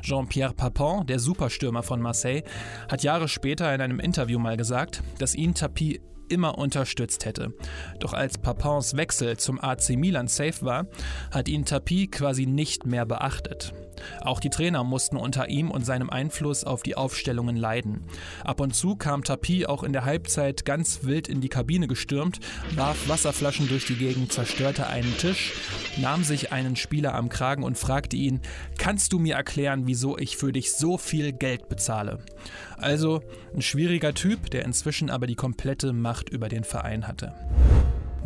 Jean-Pierre 0.03 0.55
Papin, 0.55 1.07
der 1.07 1.19
Superstürmer 1.19 1.83
von 1.83 2.01
Marseille, 2.01 2.43
hat 2.91 3.03
Jahre 3.03 3.29
später 3.29 3.75
in 3.75 3.81
einem 3.81 4.01
Interview 4.01 4.39
mal 4.39 4.57
gesagt, 4.57 5.03
dass 5.19 5.35
ihn 5.35 5.55
Tapie 5.55 6.01
immer 6.29 6.59
unterstützt 6.59 7.25
hätte. 7.25 7.53
Doch 8.01 8.13
als 8.13 8.39
Papins 8.39 8.97
Wechsel 8.97 9.37
zum 9.37 9.61
AC 9.61 9.91
Milan 9.91 10.29
safe 10.29 10.65
war, 10.65 10.87
hat 11.31 11.49
ihn 11.49 11.65
Tapie 11.65 12.09
quasi 12.09 12.47
nicht 12.47 12.87
mehr 12.87 13.07
beachtet. 13.07 13.73
Auch 14.21 14.41
die 14.41 14.51
Trainer 14.51 14.85
mussten 14.85 15.17
unter 15.17 15.49
ihm 15.49 15.71
und 15.71 15.85
seinem 15.85 16.11
Einfluss 16.11 16.65
auf 16.65 16.83
die 16.83 16.97
Aufstellungen 16.97 17.57
leiden. 17.57 18.05
Ab 18.45 18.61
und 18.61 18.75
zu 18.75 18.97
kam 18.97 19.25
Tapie 19.25 19.67
auch 19.67 19.83
in 19.83 19.93
der 19.93 20.05
Halbzeit 20.05 20.65
ganz 20.65 21.05
wild 21.05 21.29
in 21.29 21.41
die 21.41 21.49
Kabine 21.49 21.87
gestürmt, 21.87 22.41
warf 22.75 23.09
Wasserflaschen 23.09 23.69
durch 23.69 23.87
die 23.87 23.97
Gegend, 23.97 24.33
zerstörte 24.33 24.87
einen 24.87 25.17
Tisch, 25.19 25.53
nahm 25.97 26.25
sich 26.25 26.53
einen 26.53 26.77
Spieler 26.77 27.15
am 27.15 27.29
Kragen 27.29 27.63
und 27.63 27.79
fragte 27.79 28.17
ihn, 28.17 28.41
kannst 28.79 29.13
du 29.13 29.19
mir 29.19 29.35
erklären, 29.35 29.87
wieso 29.87 30.19
ich 30.19 30.37
für 30.37 30.53
dich 30.53 30.73
so 30.73 30.99
viel 30.99 31.33
Geld 31.33 31.69
bezahle? 31.69 32.19
Also 32.77 33.23
ein 33.55 33.63
schwieriger 33.63 34.15
Typ, 34.15 34.51
der 34.51 34.65
inzwischen 34.65 35.11
aber 35.11 35.27
die 35.27 35.35
komplette 35.35 35.93
Macht 35.93 36.29
über 36.29 36.49
den 36.49 36.65
Verein 36.65 37.07
hatte. 37.07 37.35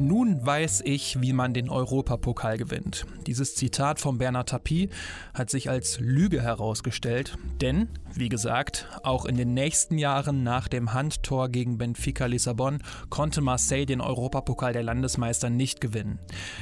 Nun 0.01 0.47
weiß 0.47 0.81
ich, 0.87 1.21
wie 1.21 1.35
man 1.35 1.53
den 1.53 1.69
Europapokal 1.69 2.57
gewinnt. 2.57 3.05
Dieses 3.27 3.55
Zitat 3.55 4.01
von 4.01 4.17
Bernard 4.17 4.49
Tapie 4.49 4.89
hat 5.35 5.51
sich 5.51 5.69
als 5.69 6.01
Lüge 6.01 6.41
herausgestellt, 6.41 7.37
denn, 7.61 7.87
wie 8.15 8.29
gesagt, 8.29 8.87
auch 9.03 9.25
in 9.25 9.37
den 9.37 9.55
nächsten 9.55 9.99
Jahren 9.99 10.43
nach 10.43 10.69
dem 10.69 10.93
Handtor 10.93 11.49
gegen 11.49 11.79
Benfica 11.79 12.27
Lissabon 12.27 12.83
konnte 13.09 13.41
Marseille 13.41 13.87
den 13.87 14.01
Europapokal 14.01 14.73
der 14.73 14.83
Landesmeister 14.83 15.51
nicht 15.51 15.81
gewinnen. 15.81 16.19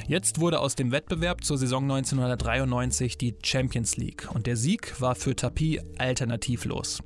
Jetzt 0.07 0.39
wurde 0.39 0.59
aus 0.59 0.75
dem 0.75 0.91
Wettbewerb 0.91 1.43
zur 1.43 1.57
Saison 1.57 1.83
1993 1.83 3.17
die 3.17 3.35
Champions 3.43 3.97
League 3.97 4.27
und 4.33 4.47
der 4.47 4.55
Sieg 4.55 4.99
war 5.01 5.15
für 5.15 5.35
Tapie 5.35 5.81
alternativlos. 5.97 7.03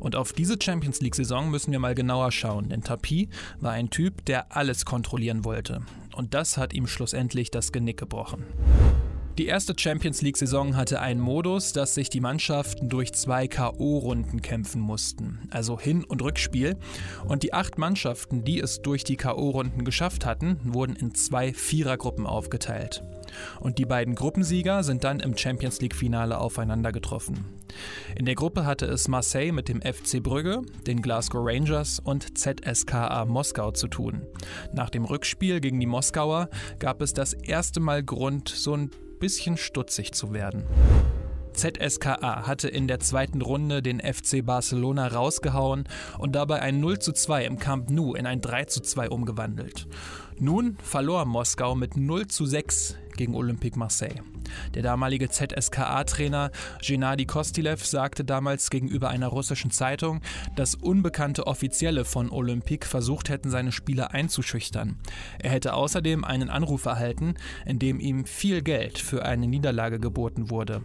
Und 0.00 0.16
auf 0.16 0.32
diese 0.32 0.56
Champions 0.60 1.00
League-Saison 1.00 1.50
müssen 1.50 1.72
wir 1.72 1.78
mal 1.78 1.94
genauer 1.94 2.32
schauen, 2.32 2.70
denn 2.70 2.82
Tapie 2.82 3.28
war 3.60 3.72
ein 3.72 3.90
Typ, 3.90 4.24
der 4.24 4.56
alles 4.56 4.84
kontrollieren 4.84 5.44
wollte 5.44 5.50
wollte. 5.50 5.80
Und 6.14 6.34
das 6.34 6.56
hat 6.56 6.72
ihm 6.72 6.86
schlussendlich 6.86 7.50
das 7.50 7.72
Genick 7.72 7.98
gebrochen. 7.98 8.44
Die 9.38 9.46
erste 9.46 9.74
Champions 9.76 10.20
League-Saison 10.22 10.76
hatte 10.76 11.00
einen 11.00 11.20
Modus, 11.20 11.72
dass 11.72 11.94
sich 11.94 12.10
die 12.10 12.20
Mannschaften 12.20 12.88
durch 12.88 13.12
zwei 13.12 13.48
K.O.-Runden 13.48 14.40
kämpfen 14.42 14.80
mussten, 14.80 15.38
also 15.50 15.78
Hin- 15.78 16.04
und 16.04 16.20
Rückspiel. 16.20 16.76
Und 17.26 17.42
die 17.42 17.54
acht 17.54 17.78
Mannschaften, 17.78 18.44
die 18.44 18.60
es 18.60 18.82
durch 18.82 19.04
die 19.04 19.16
K.O.-Runden 19.16 19.84
geschafft 19.84 20.26
hatten, 20.26 20.58
wurden 20.64 20.96
in 20.96 21.14
zwei 21.14 21.54
Vierergruppen 21.54 22.26
aufgeteilt. 22.26 23.02
Und 23.60 23.78
die 23.78 23.86
beiden 23.86 24.14
Gruppensieger 24.14 24.82
sind 24.82 25.04
dann 25.04 25.20
im 25.20 25.36
Champions 25.36 25.80
League-Finale 25.80 26.36
aufeinander 26.36 26.92
getroffen. 26.92 27.46
In 28.16 28.26
der 28.26 28.34
Gruppe 28.34 28.66
hatte 28.66 28.86
es 28.86 29.08
Marseille 29.08 29.52
mit 29.52 29.68
dem 29.68 29.80
FC 29.80 30.22
Brügge, 30.22 30.62
den 30.86 31.00
Glasgow 31.00 31.40
Rangers 31.42 32.00
und 32.00 32.36
ZSKA 32.36 33.24
Moskau 33.24 33.70
zu 33.70 33.88
tun. 33.88 34.26
Nach 34.72 34.90
dem 34.90 35.04
Rückspiel 35.04 35.60
gegen 35.60 35.80
die 35.80 35.86
Moskauer 35.86 36.50
gab 36.78 37.00
es 37.00 37.14
das 37.14 37.32
erste 37.32 37.80
Mal 37.80 38.02
Grund, 38.02 38.48
so 38.48 38.74
ein 38.74 38.90
bisschen 39.20 39.56
stutzig 39.56 40.12
zu 40.12 40.32
werden. 40.32 40.64
ZSKA 41.52 42.46
hatte 42.46 42.68
in 42.68 42.88
der 42.88 43.00
zweiten 43.00 43.42
Runde 43.42 43.82
den 43.82 44.00
FC 44.00 44.44
Barcelona 44.44 45.08
rausgehauen 45.08 45.84
und 46.18 46.32
dabei 46.32 46.62
ein 46.62 46.80
0 46.80 46.98
zu 46.98 47.12
2 47.12 47.44
im 47.44 47.58
Camp 47.58 47.90
Nou 47.90 48.14
in 48.14 48.26
ein 48.26 48.40
3 48.40 48.64
zu 48.64 48.80
2 48.80 49.10
umgewandelt. 49.10 49.86
Nun 50.42 50.78
verlor 50.82 51.26
Moskau 51.26 51.74
mit 51.74 51.98
0 51.98 52.26
zu 52.28 52.46
6 52.46 52.96
gegen 53.14 53.34
Olympique 53.34 53.78
Marseille. 53.78 54.22
Der 54.74 54.82
damalige 54.82 55.28
ZSKA-Trainer 55.28 56.50
Gennady 56.80 57.26
Kostilev 57.26 57.84
sagte 57.84 58.24
damals 58.24 58.70
gegenüber 58.70 59.10
einer 59.10 59.26
russischen 59.26 59.70
Zeitung, 59.70 60.22
dass 60.56 60.76
unbekannte 60.76 61.46
Offizielle 61.46 62.06
von 62.06 62.30
Olympique 62.30 62.86
versucht 62.88 63.28
hätten, 63.28 63.50
seine 63.50 63.70
Spieler 63.70 64.12
einzuschüchtern. 64.12 64.96
Er 65.40 65.50
hätte 65.50 65.74
außerdem 65.74 66.24
einen 66.24 66.48
Anruf 66.48 66.86
erhalten, 66.86 67.34
in 67.66 67.78
dem 67.78 68.00
ihm 68.00 68.24
viel 68.24 68.62
Geld 68.62 68.98
für 68.98 69.26
eine 69.26 69.46
Niederlage 69.46 70.00
geboten 70.00 70.48
wurde. 70.48 70.80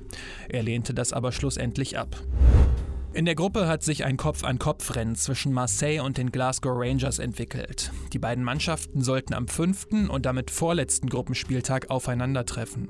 Er 0.49 0.63
lehnte 0.63 0.93
das 0.93 1.13
aber 1.13 1.31
schlussendlich 1.31 1.97
ab. 1.97 2.17
In 3.15 3.23
der 3.23 3.35
Gruppe 3.35 3.65
hat 3.69 3.81
sich 3.81 4.03
ein 4.03 4.17
Kopf-an-Kopf-Rennen 4.17 5.15
zwischen 5.15 5.53
Marseille 5.53 6.01
und 6.01 6.17
den 6.17 6.33
Glasgow 6.33 6.73
Rangers 6.75 7.17
entwickelt. 7.17 7.89
Die 8.11 8.19
beiden 8.19 8.43
Mannschaften 8.43 9.01
sollten 9.01 9.33
am 9.33 9.47
fünften 9.47 10.09
und 10.09 10.25
damit 10.25 10.51
vorletzten 10.51 11.07
Gruppenspieltag 11.07 11.89
aufeinandertreffen. 11.89 12.89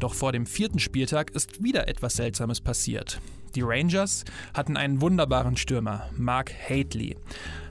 Doch 0.00 0.14
vor 0.14 0.32
dem 0.32 0.46
vierten 0.46 0.78
Spieltag 0.78 1.30
ist 1.32 1.62
wieder 1.62 1.88
etwas 1.88 2.14
Seltsames 2.14 2.62
passiert. 2.62 3.20
Die 3.54 3.62
Rangers 3.62 4.24
hatten 4.54 4.76
einen 4.76 5.00
wunderbaren 5.00 5.56
Stürmer, 5.56 6.08
Mark 6.16 6.52
Haitley. 6.68 7.16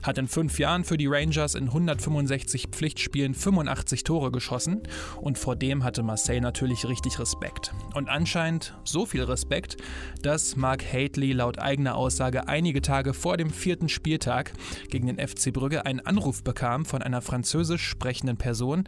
Hat 0.02 0.18
in 0.18 0.28
fünf 0.28 0.58
Jahren 0.58 0.84
für 0.84 0.96
die 0.96 1.06
Rangers 1.06 1.54
in 1.54 1.64
165 1.64 2.68
Pflichtspielen 2.70 3.34
85 3.34 4.04
Tore 4.04 4.30
geschossen 4.30 4.82
und 5.20 5.38
vor 5.38 5.56
dem 5.56 5.84
hatte 5.84 6.02
Marseille 6.02 6.40
natürlich 6.40 6.86
richtig 6.86 7.18
Respekt. 7.18 7.72
Und 7.94 8.08
anscheinend 8.08 8.74
so 8.84 9.06
viel 9.06 9.24
Respekt, 9.24 9.76
dass 10.22 10.56
Mark 10.56 10.84
Haitley 10.92 11.32
laut 11.32 11.58
eigener 11.58 11.96
Aussage 11.96 12.48
einige 12.48 12.82
Tage 12.82 13.14
vor 13.14 13.36
dem 13.36 13.50
vierten 13.50 13.88
Spieltag 13.88 14.52
gegen 14.90 15.06
den 15.06 15.18
FC 15.18 15.52
Brügge 15.52 15.86
einen 15.86 16.00
Anruf 16.00 16.42
bekam 16.42 16.84
von 16.84 17.02
einer 17.02 17.20
französisch 17.20 17.86
sprechenden 17.86 18.36
Person, 18.36 18.84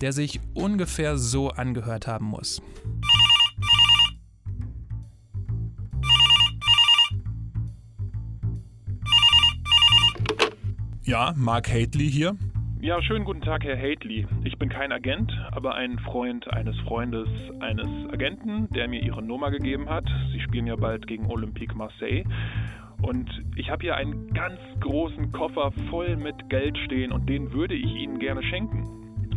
der 0.00 0.12
sich 0.12 0.40
ungefähr 0.54 1.16
so 1.18 1.50
angehört 1.50 2.06
haben 2.06 2.26
muss. 2.26 2.60
Ja, 11.06 11.32
Mark 11.36 11.68
Hately 11.68 12.10
hier. 12.10 12.36
Ja, 12.80 13.00
schönen 13.00 13.24
guten 13.24 13.40
Tag, 13.40 13.62
Herr 13.62 13.78
Hately. 13.78 14.26
Ich 14.42 14.58
bin 14.58 14.68
kein 14.68 14.90
Agent, 14.90 15.32
aber 15.52 15.76
ein 15.76 16.00
Freund 16.00 16.52
eines 16.52 16.76
Freundes 16.80 17.28
eines 17.60 17.86
Agenten, 18.12 18.68
der 18.70 18.88
mir 18.88 19.00
Ihre 19.00 19.22
Nummer 19.22 19.52
gegeben 19.52 19.88
hat. 19.88 20.04
Sie 20.32 20.40
spielen 20.40 20.66
ja 20.66 20.74
bald 20.74 21.06
gegen 21.06 21.30
Olympique 21.30 21.76
Marseille. 21.76 22.24
Und 23.02 23.30
ich 23.54 23.70
habe 23.70 23.82
hier 23.82 23.94
einen 23.94 24.34
ganz 24.34 24.58
großen 24.80 25.30
Koffer 25.30 25.70
voll 25.90 26.16
mit 26.16 26.50
Geld 26.50 26.76
stehen 26.78 27.12
und 27.12 27.28
den 27.28 27.52
würde 27.52 27.74
ich 27.74 27.94
Ihnen 27.94 28.18
gerne 28.18 28.42
schenken. 28.42 28.82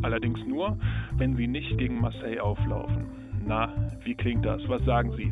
Allerdings 0.01 0.39
nur, 0.47 0.75
wenn 1.17 1.35
Sie 1.35 1.45
nicht 1.45 1.77
gegen 1.77 2.01
Marseille 2.01 2.39
auflaufen. 2.39 3.05
Na, 3.45 3.71
wie 4.03 4.15
klingt 4.15 4.43
das? 4.43 4.59
Was 4.67 4.83
sagen 4.85 5.11
Sie? 5.15 5.31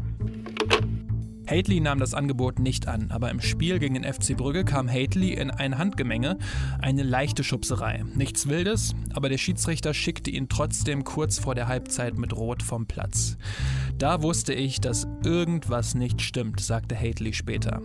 Hately 1.49 1.79
nahm 1.79 1.99
das 1.99 2.13
Angebot 2.13 2.59
nicht 2.59 2.89
an, 2.89 3.09
aber 3.09 3.31
im 3.31 3.39
Spiel 3.39 3.79
gegen 3.79 3.93
den 3.93 4.03
FC 4.03 4.35
Brügge 4.35 4.65
kam 4.65 4.89
Hately 4.89 5.33
in 5.33 5.49
ein 5.49 5.77
Handgemenge, 5.77 6.37
eine 6.81 7.03
leichte 7.03 7.43
Schubserei. 7.43 8.03
Nichts 8.15 8.49
Wildes, 8.49 8.95
aber 9.13 9.29
der 9.29 9.37
Schiedsrichter 9.37 9.93
schickte 9.93 10.29
ihn 10.29 10.49
trotzdem 10.49 11.05
kurz 11.05 11.39
vor 11.39 11.55
der 11.55 11.69
Halbzeit 11.69 12.17
mit 12.17 12.35
Rot 12.35 12.61
vom 12.61 12.85
Platz. 12.85 13.37
Da 13.97 14.21
wusste 14.21 14.53
ich, 14.53 14.81
dass 14.81 15.07
irgendwas 15.23 15.95
nicht 15.95 16.21
stimmt, 16.21 16.59
sagte 16.59 16.99
Hately 16.99 17.33
später. 17.33 17.81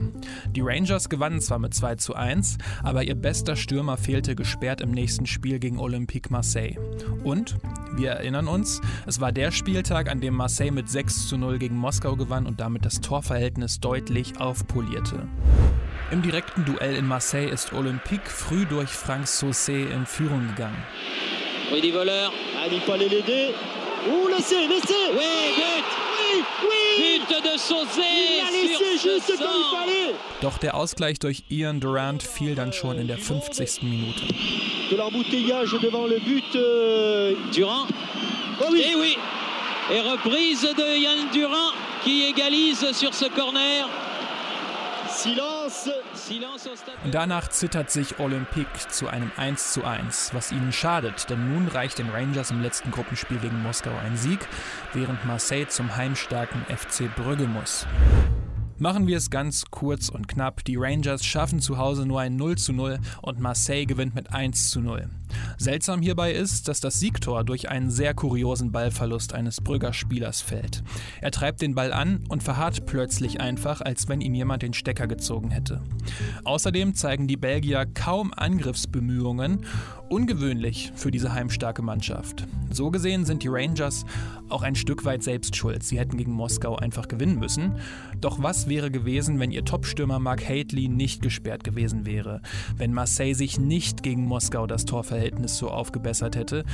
Die 0.50 0.60
Rangers 0.60 1.08
gewannen 1.08 1.40
zwar 1.40 1.60
mit 1.60 1.72
2 1.72 1.94
zu 1.94 2.14
1, 2.14 2.58
aber 2.82 3.04
ihr 3.04 3.14
bester 3.14 3.54
Stürmer 3.54 3.96
fehlte 3.96 4.34
gesperrt 4.34 4.80
im 4.80 4.90
nächsten 4.90 5.26
Spiel 5.26 5.60
gegen 5.60 5.78
Olympique 5.78 6.30
Marseille. 6.30 6.76
Und, 7.22 7.56
wir 7.94 8.10
erinnern 8.10 8.48
uns, 8.48 8.80
es 9.06 9.20
war 9.20 9.32
der 9.32 9.52
Spieltag, 9.52 10.10
an 10.10 10.20
dem 10.20 10.34
Marseille 10.34 10.72
mit 10.72 10.88
6 10.88 11.28
zu 11.28 11.38
0 11.38 11.58
gegen 11.58 11.76
Moskau 11.76 12.16
gewann 12.16 12.46
und 12.46 12.60
damit 12.60 12.84
das 12.84 13.00
Torverhältnis 13.00 13.51
Verhältnis 13.52 13.80
deutlich 13.80 14.40
aufpolierte. 14.40 15.28
Im 16.10 16.22
direkten 16.22 16.64
Duell 16.64 16.96
in 16.96 17.06
Marseille 17.06 17.50
ist 17.50 17.74
Olympique 17.74 18.30
früh 18.30 18.64
durch 18.64 18.88
Frank 18.88 19.26
Saucé 19.26 19.90
in 19.92 20.06
Führung 20.06 20.46
gegangen. 20.48 20.82
Oui, 21.70 21.82
die 21.82 21.92
Voleur. 21.92 22.30
Allez, 22.64 22.80
pas 22.86 22.96
les 22.96 23.10
l'aider. 23.10 23.52
Oh, 24.08 24.26
laissez, 24.28 24.66
laissez 24.68 24.94
Oui, 25.12 25.54
but 25.56 25.84
Oui, 26.32 26.44
oui 26.62 27.20
But 27.28 27.44
de 27.44 27.58
Saucé 27.58 28.02
juste 29.02 29.38
comme 29.38 29.46
il 29.46 29.76
fallait 29.76 30.14
Doch 30.40 30.56
der 30.58 30.74
Ausgleich 30.74 31.18
durch 31.18 31.44
Ian 31.50 31.78
Durant 31.78 32.22
fiel 32.22 32.54
dann 32.54 32.72
schon 32.72 32.98
in 32.98 33.06
der 33.06 33.18
50. 33.18 33.82
Minute. 33.82 34.22
De 34.90 34.96
l'embouteillage 34.96 35.78
devant 35.82 36.06
le 36.06 36.18
but. 36.20 36.56
Euh... 36.56 37.34
Durant. 37.52 37.86
Oh 38.60 38.70
oui. 38.70 38.80
Et 38.80 38.92
eh 38.92 38.96
oui 38.96 39.16
Et 39.90 40.00
reprise 40.00 40.62
de 40.62 40.96
Ian 40.98 41.30
Durant 41.32 41.72
qui 42.04 42.24
égalise 42.24 42.92
sur 42.92 43.12
ce 43.14 43.26
corner. 43.26 43.86
Und 47.04 47.14
danach 47.14 47.48
zittert 47.48 47.90
sich 47.90 48.18
Olympique 48.18 48.88
zu 48.88 49.08
einem 49.08 49.30
1 49.36 49.72
zu 49.72 49.84
1, 49.84 50.30
was 50.32 50.52
ihnen 50.52 50.72
schadet, 50.72 51.28
denn 51.28 51.52
nun 51.52 51.68
reicht 51.68 51.98
den 51.98 52.08
Rangers 52.08 52.50
im 52.50 52.62
letzten 52.62 52.90
Gruppenspiel 52.90 53.38
gegen 53.38 53.62
Moskau 53.62 53.90
ein 54.04 54.16
Sieg, 54.16 54.40
während 54.94 55.24
Marseille 55.26 55.68
zum 55.68 55.94
heimstarken 55.96 56.64
FC 56.64 57.14
Brügge 57.14 57.46
muss. 57.46 57.86
Machen 58.78 59.06
wir 59.06 59.16
es 59.16 59.30
ganz 59.30 59.66
kurz 59.70 60.08
und 60.08 60.28
knapp. 60.28 60.64
Die 60.64 60.76
Rangers 60.76 61.24
schaffen 61.24 61.60
zu 61.60 61.78
Hause 61.78 62.06
nur 62.06 62.20
ein 62.20 62.36
0 62.36 62.56
zu 62.56 62.72
0 62.72 62.98
und 63.20 63.38
Marseille 63.38 63.86
gewinnt 63.86 64.14
mit 64.14 64.32
1 64.32 64.70
zu 64.70 64.80
0. 64.80 65.08
Seltsam 65.58 66.02
hierbei 66.02 66.32
ist, 66.32 66.68
dass 66.68 66.80
das 66.80 67.00
Siegtor 67.00 67.44
durch 67.44 67.68
einen 67.68 67.90
sehr 67.90 68.14
kuriosen 68.14 68.72
Ballverlust 68.72 69.34
eines 69.34 69.60
Brügger 69.60 69.92
Spielers 69.92 70.40
fällt. 70.40 70.82
Er 71.20 71.30
treibt 71.30 71.62
den 71.62 71.74
Ball 71.74 71.92
an 71.92 72.24
und 72.28 72.42
verharrt 72.42 72.86
plötzlich 72.86 73.40
einfach, 73.40 73.80
als 73.80 74.08
wenn 74.08 74.20
ihm 74.20 74.34
jemand 74.34 74.62
den 74.62 74.74
Stecker 74.74 75.06
gezogen 75.06 75.50
hätte. 75.50 75.82
Außerdem 76.44 76.94
zeigen 76.94 77.28
die 77.28 77.36
Belgier 77.36 77.86
kaum 77.86 78.32
Angriffsbemühungen, 78.34 79.64
ungewöhnlich 80.08 80.92
für 80.94 81.10
diese 81.10 81.32
heimstarke 81.32 81.82
Mannschaft. 81.82 82.46
So 82.70 82.90
gesehen 82.90 83.24
sind 83.24 83.42
die 83.42 83.48
Rangers 83.48 84.04
auch 84.48 84.62
ein 84.62 84.74
Stück 84.74 85.04
weit 85.04 85.22
selbst 85.22 85.56
schuld. 85.56 85.82
Sie 85.82 85.98
hätten 85.98 86.16
gegen 86.16 86.32
Moskau 86.32 86.76
einfach 86.76 87.08
gewinnen 87.08 87.38
müssen. 87.38 87.76
Doch 88.20 88.42
was 88.42 88.68
wäre 88.68 88.90
gewesen, 88.90 89.40
wenn 89.40 89.50
ihr 89.50 89.64
Topstürmer 89.64 90.18
Mark 90.18 90.46
Haitley 90.46 90.88
nicht 90.88 91.22
gesperrt 91.22 91.64
gewesen 91.64 92.06
wäre? 92.06 92.42
Wenn 92.76 92.92
Marseille 92.92 93.34
sich 93.34 93.58
nicht 93.58 94.02
gegen 94.02 94.26
Moskau 94.26 94.66
das 94.66 94.84
Torverhältnis 95.22 95.58
so 95.58 95.70
aufgebessert 95.70 96.36
hätte? 96.36 96.64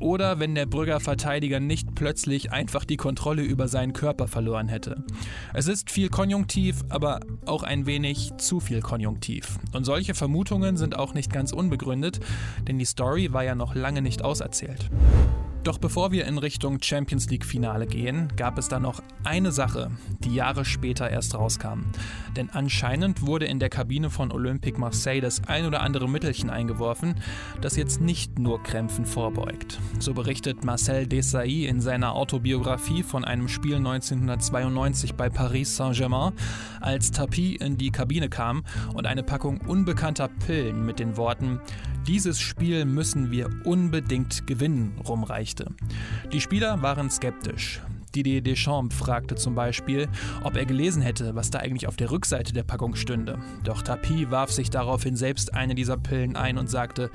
Oder 0.00 0.38
wenn 0.38 0.54
der 0.54 0.66
Brügger 0.66 1.00
Verteidiger 1.00 1.60
nicht 1.60 1.94
plötzlich 1.94 2.52
einfach 2.52 2.84
die 2.84 2.96
Kontrolle 2.96 3.42
über 3.42 3.68
seinen 3.68 3.92
Körper 3.92 4.28
verloren 4.28 4.68
hätte? 4.68 5.04
Es 5.52 5.66
ist 5.66 5.90
viel 5.90 6.08
Konjunktiv, 6.08 6.84
aber 6.88 7.20
auch 7.46 7.62
ein 7.62 7.86
wenig 7.86 8.32
zu 8.38 8.60
viel 8.60 8.80
Konjunktiv. 8.80 9.58
Und 9.72 9.84
solche 9.84 10.14
Vermutungen 10.14 10.76
sind 10.76 10.96
auch 10.96 11.14
nicht 11.14 11.32
ganz 11.32 11.52
unbegründet, 11.52 12.20
denn 12.68 12.78
die 12.78 12.84
Story 12.84 13.32
war 13.32 13.44
ja 13.44 13.54
noch 13.54 13.74
lange 13.74 14.02
nicht 14.02 14.22
auserzählt. 14.22 14.90
Doch 15.66 15.78
bevor 15.78 16.12
wir 16.12 16.26
in 16.26 16.38
Richtung 16.38 16.80
Champions 16.80 17.28
League 17.28 17.44
Finale 17.44 17.88
gehen, 17.88 18.28
gab 18.36 18.56
es 18.56 18.68
da 18.68 18.78
noch 18.78 19.02
eine 19.24 19.50
Sache, 19.50 19.90
die 20.20 20.32
Jahre 20.32 20.64
später 20.64 21.10
erst 21.10 21.34
rauskam. 21.34 21.80
Denn 22.36 22.50
anscheinend 22.50 23.26
wurde 23.26 23.46
in 23.46 23.58
der 23.58 23.68
Kabine 23.68 24.08
von 24.08 24.30
Olympique 24.30 24.78
Marseille 24.78 25.20
das 25.20 25.42
ein 25.48 25.66
oder 25.66 25.80
andere 25.80 26.08
Mittelchen 26.08 26.50
eingeworfen, 26.50 27.16
das 27.62 27.74
jetzt 27.74 28.00
nicht 28.00 28.38
nur 28.38 28.62
Krämpfen 28.62 29.06
vorbeugt. 29.06 29.80
So 29.98 30.14
berichtet 30.14 30.64
Marcel 30.64 31.08
Desailly 31.08 31.66
in 31.66 31.80
seiner 31.80 32.14
Autobiografie 32.14 33.02
von 33.02 33.24
einem 33.24 33.48
Spiel 33.48 33.74
1992 33.74 35.14
bei 35.14 35.28
Paris 35.28 35.74
Saint-Germain, 35.74 36.32
als 36.80 37.10
Tapie 37.10 37.56
in 37.56 37.76
die 37.76 37.90
Kabine 37.90 38.28
kam 38.28 38.62
und 38.94 39.08
eine 39.08 39.24
Packung 39.24 39.60
unbekannter 39.62 40.28
Pillen 40.28 40.86
mit 40.86 41.00
den 41.00 41.16
Worten 41.16 41.60
dieses 42.06 42.40
Spiel 42.40 42.84
müssen 42.84 43.30
wir 43.30 43.48
unbedingt 43.64 44.46
gewinnen 44.46 44.98
rumreichte. 45.06 45.66
Die 46.32 46.40
Spieler 46.40 46.82
waren 46.82 47.10
skeptisch. 47.10 47.80
Didier 48.14 48.40
Deschamps 48.40 48.96
fragte 48.96 49.34
zum 49.34 49.54
Beispiel, 49.54 50.08
ob 50.42 50.56
er 50.56 50.64
gelesen 50.64 51.02
hätte, 51.02 51.34
was 51.34 51.50
da 51.50 51.58
eigentlich 51.58 51.86
auf 51.86 51.96
der 51.96 52.10
Rückseite 52.10 52.52
der 52.52 52.62
Packung 52.62 52.94
stünde. 52.94 53.38
Doch 53.64 53.82
Tapi 53.82 54.30
warf 54.30 54.50
sich 54.50 54.70
daraufhin 54.70 55.16
selbst 55.16 55.54
eine 55.54 55.74
dieser 55.74 55.98
Pillen 55.98 56.34
ein 56.36 56.56
und 56.56 56.70
sagte: 56.70 57.10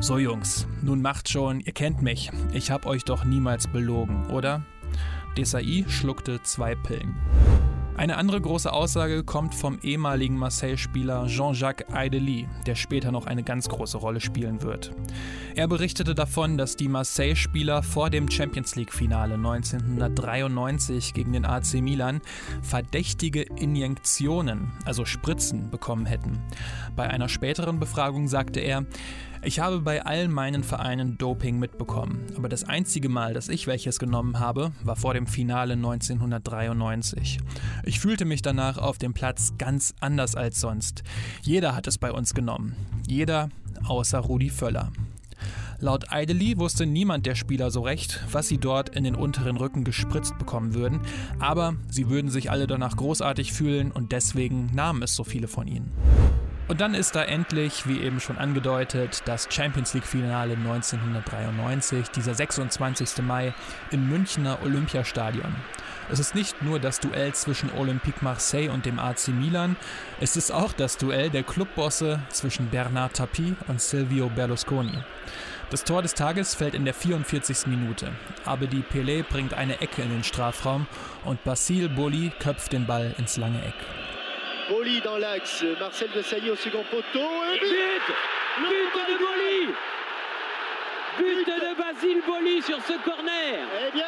So 0.00 0.18
Jungs, 0.18 0.66
nun 0.82 1.02
macht 1.02 1.28
schon, 1.28 1.60
ihr 1.60 1.72
kennt 1.72 2.00
mich. 2.00 2.30
Ich 2.52 2.70
hab 2.70 2.86
euch 2.86 3.04
doch 3.04 3.24
niemals 3.24 3.66
belogen, 3.66 4.26
oder? 4.26 4.64
Desai 5.36 5.84
schluckte 5.88 6.42
zwei 6.42 6.74
Pillen. 6.74 7.14
Eine 7.96 8.18
andere 8.18 8.38
große 8.42 8.70
Aussage 8.70 9.24
kommt 9.24 9.54
vom 9.54 9.78
ehemaligen 9.82 10.36
Marseille-Spieler 10.36 11.28
Jean-Jacques 11.28 11.88
Aideli, 11.90 12.46
der 12.66 12.74
später 12.74 13.10
noch 13.10 13.26
eine 13.26 13.42
ganz 13.42 13.70
große 13.70 13.96
Rolle 13.96 14.20
spielen 14.20 14.60
wird. 14.60 14.92
Er 15.54 15.66
berichtete 15.66 16.14
davon, 16.14 16.58
dass 16.58 16.76
die 16.76 16.88
Marseille-Spieler 16.88 17.82
vor 17.82 18.10
dem 18.10 18.30
Champions 18.30 18.76
League-Finale 18.76 19.36
1993 19.36 21.14
gegen 21.14 21.32
den 21.32 21.46
AC 21.46 21.80
Milan 21.80 22.20
verdächtige 22.60 23.40
Injektionen, 23.40 24.72
also 24.84 25.06
Spritzen, 25.06 25.70
bekommen 25.70 26.04
hätten. 26.04 26.38
Bei 26.96 27.08
einer 27.08 27.30
späteren 27.30 27.80
Befragung 27.80 28.28
sagte 28.28 28.60
er, 28.60 28.84
ich 29.46 29.60
habe 29.60 29.80
bei 29.80 30.04
all 30.04 30.26
meinen 30.26 30.64
Vereinen 30.64 31.18
Doping 31.18 31.58
mitbekommen, 31.60 32.26
aber 32.36 32.48
das 32.48 32.64
einzige 32.64 33.08
Mal, 33.08 33.32
dass 33.32 33.48
ich 33.48 33.68
welches 33.68 34.00
genommen 34.00 34.40
habe, 34.40 34.72
war 34.82 34.96
vor 34.96 35.14
dem 35.14 35.28
Finale 35.28 35.74
1993. 35.74 37.38
Ich 37.88 38.00
fühlte 38.00 38.24
mich 38.24 38.42
danach 38.42 38.78
auf 38.78 38.98
dem 38.98 39.14
Platz 39.14 39.52
ganz 39.58 39.94
anders 40.00 40.34
als 40.34 40.60
sonst. 40.60 41.04
Jeder 41.42 41.76
hat 41.76 41.86
es 41.86 41.98
bei 41.98 42.10
uns 42.10 42.34
genommen. 42.34 42.74
Jeder 43.06 43.48
außer 43.86 44.18
Rudi 44.18 44.50
Völler. 44.50 44.90
Laut 45.78 46.10
Eideli 46.10 46.58
wusste 46.58 46.84
niemand 46.84 47.26
der 47.26 47.36
Spieler 47.36 47.70
so 47.70 47.82
recht, 47.82 48.24
was 48.32 48.48
sie 48.48 48.58
dort 48.58 48.88
in 48.96 49.04
den 49.04 49.14
unteren 49.14 49.56
Rücken 49.56 49.84
gespritzt 49.84 50.36
bekommen 50.36 50.74
würden, 50.74 51.00
aber 51.38 51.76
sie 51.88 52.08
würden 52.08 52.28
sich 52.28 52.50
alle 52.50 52.66
danach 52.66 52.96
großartig 52.96 53.52
fühlen 53.52 53.92
und 53.92 54.10
deswegen 54.10 54.74
nahmen 54.74 55.02
es 55.02 55.14
so 55.14 55.22
viele 55.22 55.46
von 55.46 55.68
ihnen. 55.68 55.92
Und 56.68 56.80
dann 56.80 56.94
ist 56.94 57.14
da 57.14 57.22
endlich, 57.22 57.86
wie 57.86 58.00
eben 58.00 58.18
schon 58.18 58.38
angedeutet, 58.38 59.22
das 59.24 59.46
Champions 59.50 59.94
League-Finale 59.94 60.54
1993, 60.54 62.08
dieser 62.10 62.34
26. 62.34 63.22
Mai 63.22 63.54
im 63.92 64.08
Münchner 64.08 64.58
Olympiastadion. 64.64 65.54
Es 66.10 66.18
ist 66.18 66.34
nicht 66.34 66.62
nur 66.62 66.80
das 66.80 66.98
Duell 66.98 67.32
zwischen 67.34 67.70
Olympique 67.72 68.22
Marseille 68.22 68.70
und 68.70 68.84
dem 68.84 68.98
AC 68.98 69.28
Milan, 69.28 69.76
es 70.20 70.36
ist 70.36 70.50
auch 70.50 70.72
das 70.72 70.96
Duell 70.98 71.30
der 71.30 71.44
Clubbosse 71.44 72.20
zwischen 72.30 72.68
Bernard 72.68 73.14
Tapie 73.14 73.54
und 73.68 73.80
Silvio 73.80 74.28
Berlusconi. 74.28 74.98
Das 75.70 75.82
Tor 75.84 76.02
des 76.02 76.14
Tages 76.14 76.54
fällt 76.54 76.74
in 76.74 76.84
der 76.84 76.94
44. 76.94 77.66
Minute. 77.66 78.12
Abedi 78.44 78.84
Pelé 78.88 79.24
bringt 79.24 79.54
eine 79.54 79.80
Ecke 79.80 80.02
in 80.02 80.10
den 80.10 80.22
Strafraum 80.22 80.86
und 81.24 81.42
Basile 81.42 81.88
Boli 81.88 82.32
köpft 82.38 82.72
den 82.72 82.86
Ball 82.86 83.14
ins 83.18 83.36
lange 83.36 83.64
Eck. 83.64 83.74
Boli 84.68 85.00
dans 85.00 85.18
l'axe, 85.18 85.64
Marcel 85.78 86.10
Desailly 86.10 86.50
au 86.50 86.56
second 86.56 86.84
poteau. 86.90 87.30
Et 87.54 87.58
but 87.60 88.02
But 88.58 89.06
de 89.08 89.18
Boli 89.18 89.74
But 91.18 91.46
de 91.46 91.74
Basile 91.78 92.22
Boli 92.26 92.62
sur 92.62 92.78
ce 92.82 92.94
corner 93.04 93.66
Eh 93.86 93.92
bien, 93.92 94.06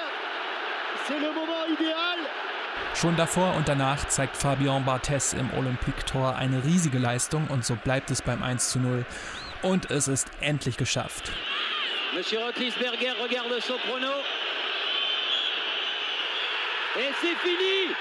c'est 1.07 1.19
le 1.19 1.29
moment 1.33 1.65
idéal. 1.69 2.19
Schon 2.95 3.15
davor 3.17 3.55
und 3.57 3.69
danach 3.69 4.09
zeigt 4.09 4.37
Fabien 4.37 4.81
Barthez 4.81 5.33
im 5.39 5.49
Olympique-Tor 5.57 6.35
eine 6.37 6.65
riesige 6.65 6.99
Leistung 6.99 7.47
und 7.49 7.65
so 7.65 7.77
bleibt 7.77 8.11
es 8.11 8.23
beim 8.23 8.43
1 8.43 8.71
zu 8.71 8.81
0. 8.81 9.05
Und 9.63 9.91
es 9.91 10.09
ist 10.09 10.29
endlich 10.41 10.77
geschafft. 10.77 11.31
Monsieur 12.15 12.41
Rotlisberger 12.45 13.15
regarde 13.23 13.61
son 13.61 13.79
chrono. 13.87 14.13
Et 16.97 17.13
c'est 17.21 17.37
fini 17.47 17.95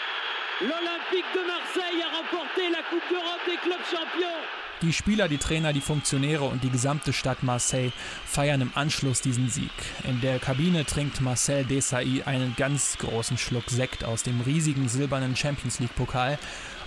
L'Olympique 0.59 1.31
de 1.35 1.45
Marseille 1.45 2.01
a 2.01 2.17
remporté 2.17 2.61
la 2.71 2.81
Coupe 2.89 3.07
d'Europe 3.11 3.45
des 3.45 3.57
Clubs 3.57 3.85
Champions. 3.91 4.41
Die 4.81 4.91
Spieler, 4.91 5.27
die 5.27 5.37
Trainer, 5.37 5.71
die 5.71 5.81
Funktionäre 5.81 6.45
und 6.45 6.63
die 6.63 6.71
gesamte 6.71 7.13
Stadt 7.13 7.43
Marseille 7.43 7.91
feiern 8.25 8.61
im 8.61 8.71
Anschluss 8.73 9.21
diesen 9.21 9.51
Sieg. 9.51 9.69
In 10.03 10.19
der 10.19 10.39
Kabine 10.39 10.83
trinkt 10.83 11.21
Marcel 11.21 11.63
Desailly 11.63 12.23
einen 12.23 12.55
ganz 12.57 12.97
großen 12.97 13.37
Schluck 13.37 13.69
Sekt 13.69 14.03
aus 14.03 14.23
dem 14.23 14.41
riesigen 14.41 14.89
silbernen 14.89 15.35
Champions 15.35 15.79
League 15.79 15.95
Pokal 15.95 16.39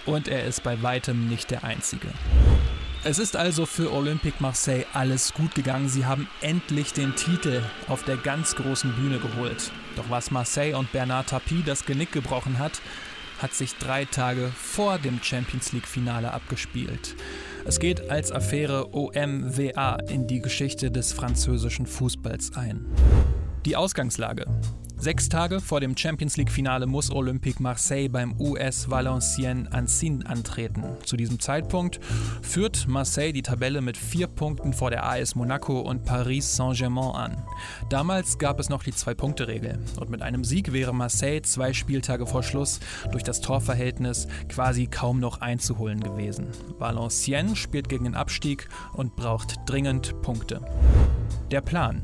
und 0.05 0.27
er 0.27 0.47
ist 0.47 0.65
bei 0.65 0.83
weitem 0.83 1.29
nicht 1.29 1.53
der 1.53 1.63
Einzige. 1.63 2.09
Es 3.05 3.21
ist 3.21 3.37
also 3.37 3.67
für 3.67 3.93
Olympique 3.93 4.41
Marseille 4.41 4.85
alles 4.93 5.33
gut 5.33 5.55
gegangen. 5.55 5.89
Sie 5.89 6.07
haben 6.07 6.29
endlich 6.41 6.93
den 6.93 7.15
Titel 7.15 7.63
auf 7.89 8.03
der 8.03 8.17
ganz 8.17 8.57
großen 8.57 8.93
Bühne 8.95 9.21
geholt. 9.21 9.71
Doch 9.95 10.11
was 10.11 10.31
Marseille 10.31 10.75
und 10.75 10.91
Bernard 10.93 11.29
Tapie 11.31 11.63
das 11.65 11.87
Genick 11.87 12.13
gebrochen 12.13 12.59
hat, 12.59 12.83
hat 13.43 13.55
sich 13.55 13.75
drei 13.77 14.05
Tage 14.05 14.51
vor 14.55 14.99
dem 14.99 15.23
Champions 15.23 15.73
League-Finale 15.73 16.33
abgespielt. 16.33 17.17
Es 17.65 17.79
geht 17.79 18.11
als 18.11 18.33
Affäre 18.33 18.95
OMWA 18.95 19.97
in 20.09 20.27
die 20.27 20.41
Geschichte 20.41 20.91
des 20.91 21.13
französischen 21.13 21.87
Fußballs 21.87 22.57
ein. 22.57 22.87
Die 23.67 23.77
Ausgangslage. 23.77 24.47
Sechs 25.01 25.31
Tage 25.31 25.61
vor 25.61 25.81
dem 25.81 25.97
Champions 25.97 26.37
League-Finale 26.37 26.85
muss 26.85 27.11
Olympique 27.11 27.63
Marseille 27.63 28.09
beim 28.09 28.39
US 28.39 28.91
Valenciennes 28.91 29.73
Anzin 29.73 30.27
antreten. 30.27 30.85
Zu 31.07 31.17
diesem 31.17 31.41
Zeitpunkt 31.41 32.01
führt 32.43 32.87
Marseille 32.87 33.33
die 33.33 33.41
Tabelle 33.41 33.81
mit 33.81 33.97
vier 33.97 34.27
Punkten 34.27 34.75
vor 34.75 34.91
der 34.91 35.07
AS 35.07 35.35
Monaco 35.35 35.81
und 35.81 36.05
Paris 36.05 36.55
Saint-Germain 36.55 37.15
an. 37.15 37.43
Damals 37.89 38.37
gab 38.37 38.61
es 38.61 38.69
noch 38.69 38.83
die 38.83 38.93
Zwei-Punkte-Regel 38.93 39.79
und 39.99 40.11
mit 40.11 40.21
einem 40.21 40.45
Sieg 40.45 40.71
wäre 40.71 40.95
Marseille 40.95 41.41
zwei 41.41 41.73
Spieltage 41.73 42.27
vor 42.27 42.43
Schluss 42.43 42.79
durch 43.11 43.23
das 43.23 43.41
Torverhältnis 43.41 44.29
quasi 44.51 44.87
kaum 44.87 45.19
noch 45.19 45.41
einzuholen 45.41 46.01
gewesen. 46.01 46.49
Valenciennes 46.79 47.57
spielt 47.57 47.89
gegen 47.89 48.05
den 48.05 48.15
Abstieg 48.15 48.69
und 48.93 49.17
braucht 49.17 49.61
dringend 49.65 50.21
Punkte. 50.21 50.61
Der 51.51 51.63
Plan. 51.63 52.03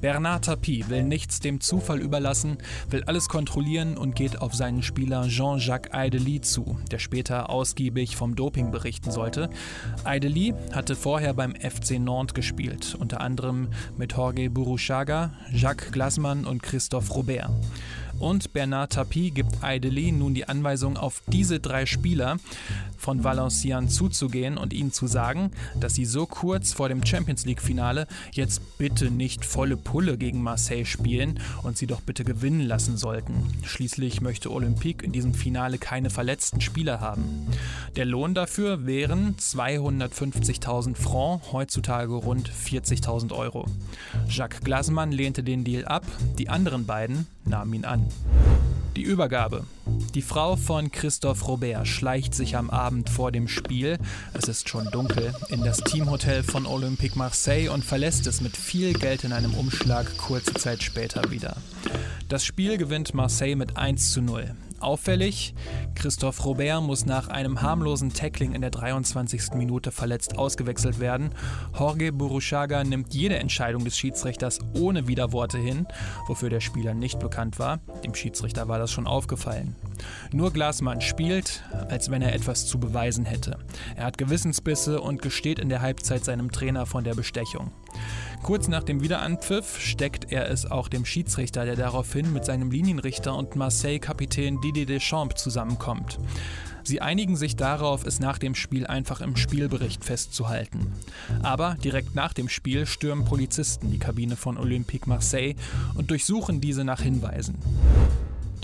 Bernard 0.00 0.44
Tapie 0.44 0.84
will 0.88 1.02
nichts 1.02 1.40
dem 1.40 1.60
Zufall 1.60 2.00
überlassen, 2.00 2.58
will 2.90 3.04
alles 3.04 3.28
kontrollieren 3.28 3.96
und 3.96 4.14
geht 4.14 4.40
auf 4.40 4.54
seinen 4.54 4.82
Spieler 4.82 5.28
Jean-Jacques 5.28 5.92
Aideli 5.92 6.40
zu, 6.40 6.78
der 6.90 6.98
später 6.98 7.50
ausgiebig 7.50 8.16
vom 8.16 8.36
Doping 8.36 8.70
berichten 8.70 9.10
sollte. 9.10 9.50
Aideli 10.04 10.54
hatte 10.72 10.96
vorher 10.96 11.34
beim 11.34 11.54
FC 11.54 11.98
Nantes 11.98 12.34
gespielt, 12.34 12.96
unter 12.98 13.20
anderem 13.20 13.68
mit 13.96 14.12
Jorge 14.12 14.50
Burushaga, 14.50 15.32
Jacques 15.52 15.92
Glasmann 15.92 16.44
und 16.44 16.62
Christophe 16.62 17.12
Robert. 17.12 17.50
Und 18.18 18.52
Bernard 18.52 18.94
Tapie 18.94 19.30
gibt 19.30 19.62
Aideli 19.62 20.10
nun 20.12 20.34
die 20.34 20.48
Anweisung, 20.48 20.96
auf 20.96 21.22
diese 21.26 21.60
drei 21.60 21.86
Spieler 21.86 22.38
von 22.96 23.24
Valenciennes 23.24 23.94
zuzugehen 23.94 24.56
und 24.56 24.72
ihnen 24.72 24.92
zu 24.92 25.06
sagen, 25.06 25.50
dass 25.78 25.94
sie 25.94 26.06
so 26.06 26.26
kurz 26.26 26.72
vor 26.72 26.88
dem 26.88 27.04
Champions 27.04 27.44
League-Finale 27.44 28.06
jetzt 28.32 28.78
bitte 28.78 29.10
nicht 29.10 29.44
volle 29.44 29.76
Pulle 29.76 30.16
gegen 30.16 30.42
Marseille 30.42 30.84
spielen 30.84 31.38
und 31.62 31.76
sie 31.76 31.86
doch 31.86 32.00
bitte 32.00 32.24
gewinnen 32.24 32.62
lassen 32.62 32.96
sollten. 32.96 33.34
Schließlich 33.64 34.22
möchte 34.22 34.50
Olympique 34.50 35.04
in 35.04 35.12
diesem 35.12 35.34
Finale 35.34 35.78
keine 35.78 36.10
verletzten 36.10 36.60
Spieler 36.60 37.00
haben. 37.00 37.46
Der 37.96 38.06
Lohn 38.06 38.34
dafür 38.34 38.86
wären 38.86 39.36
250.000 39.36 40.96
Francs, 40.96 41.52
heutzutage 41.52 42.14
rund 42.14 42.50
40.000 42.50 43.32
Euro. 43.32 43.66
Jacques 44.28 44.60
Glasmann 44.62 45.12
lehnte 45.12 45.42
den 45.42 45.64
Deal 45.64 45.84
ab, 45.84 46.04
die 46.38 46.48
anderen 46.48 46.86
beiden 46.86 47.26
nahmen 47.44 47.74
ihn 47.74 47.84
an. 47.84 48.05
Die 48.96 49.02
Übergabe. 49.02 49.64
Die 50.14 50.22
Frau 50.22 50.56
von 50.56 50.90
Christophe 50.90 51.44
Robert 51.44 51.86
schleicht 51.86 52.34
sich 52.34 52.56
am 52.56 52.70
Abend 52.70 53.10
vor 53.10 53.30
dem 53.30 53.46
Spiel, 53.46 53.98
es 54.32 54.48
ist 54.48 54.70
schon 54.70 54.86
dunkel, 54.90 55.34
in 55.48 55.62
das 55.62 55.78
Teamhotel 55.78 56.42
von 56.42 56.64
Olympique 56.64 57.18
Marseille 57.18 57.68
und 57.68 57.84
verlässt 57.84 58.26
es 58.26 58.40
mit 58.40 58.56
viel 58.56 58.94
Geld 58.94 59.24
in 59.24 59.32
einem 59.34 59.52
Umschlag 59.52 60.16
kurze 60.16 60.54
Zeit 60.54 60.82
später 60.82 61.30
wieder. 61.30 61.56
Das 62.28 62.44
Spiel 62.44 62.78
gewinnt 62.78 63.12
Marseille 63.12 63.54
mit 63.54 63.76
1 63.76 64.12
zu 64.12 64.22
0. 64.22 64.54
Auffällig, 64.80 65.54
Christoph 65.94 66.44
Robert 66.44 66.82
muss 66.82 67.06
nach 67.06 67.28
einem 67.28 67.62
harmlosen 67.62 68.12
Tackling 68.12 68.52
in 68.52 68.60
der 68.60 68.70
23. 68.70 69.54
Minute 69.54 69.90
verletzt 69.90 70.38
ausgewechselt 70.38 71.00
werden. 71.00 71.30
Jorge 71.78 72.12
Burushaga 72.12 72.84
nimmt 72.84 73.14
jede 73.14 73.36
Entscheidung 73.36 73.84
des 73.84 73.96
Schiedsrichters 73.96 74.58
ohne 74.74 75.08
Widerworte 75.08 75.58
hin, 75.58 75.86
wofür 76.26 76.50
der 76.50 76.60
Spieler 76.60 76.94
nicht 76.94 77.18
bekannt 77.18 77.58
war. 77.58 77.78
Dem 78.04 78.14
Schiedsrichter 78.14 78.68
war 78.68 78.78
das 78.78 78.92
schon 78.92 79.06
aufgefallen. 79.06 79.74
Nur 80.32 80.52
Glasmann 80.52 81.00
spielt, 81.00 81.62
als 81.88 82.10
wenn 82.10 82.22
er 82.22 82.34
etwas 82.34 82.66
zu 82.66 82.78
beweisen 82.78 83.24
hätte. 83.24 83.58
Er 83.96 84.04
hat 84.04 84.18
Gewissensbisse 84.18 85.00
und 85.00 85.22
gesteht 85.22 85.58
in 85.58 85.68
der 85.68 85.80
Halbzeit 85.80 86.24
seinem 86.24 86.52
Trainer 86.52 86.86
von 86.86 87.04
der 87.04 87.14
Bestechung. 87.14 87.70
Kurz 88.42 88.68
nach 88.68 88.84
dem 88.84 89.02
Wiederanpfiff 89.02 89.80
steckt 89.80 90.30
er 90.32 90.50
es 90.50 90.70
auch 90.70 90.88
dem 90.88 91.04
Schiedsrichter, 91.04 91.64
der 91.64 91.76
daraufhin 91.76 92.32
mit 92.32 92.44
seinem 92.44 92.70
Linienrichter 92.70 93.34
und 93.34 93.56
Marseille-Kapitän 93.56 94.60
Didier 94.60 94.86
Deschamps 94.86 95.42
zusammenkommt. 95.42 96.18
Sie 96.84 97.00
einigen 97.00 97.34
sich 97.34 97.56
darauf, 97.56 98.06
es 98.06 98.20
nach 98.20 98.38
dem 98.38 98.54
Spiel 98.54 98.86
einfach 98.86 99.20
im 99.20 99.34
Spielbericht 99.34 100.04
festzuhalten. 100.04 100.92
Aber 101.42 101.74
direkt 101.82 102.14
nach 102.14 102.32
dem 102.32 102.48
Spiel 102.48 102.86
stürmen 102.86 103.24
Polizisten 103.24 103.90
die 103.90 103.98
Kabine 103.98 104.36
von 104.36 104.56
Olympique 104.56 105.08
Marseille 105.08 105.56
und 105.96 106.12
durchsuchen 106.12 106.60
diese 106.60 106.84
nach 106.84 107.00
Hinweisen. 107.00 107.56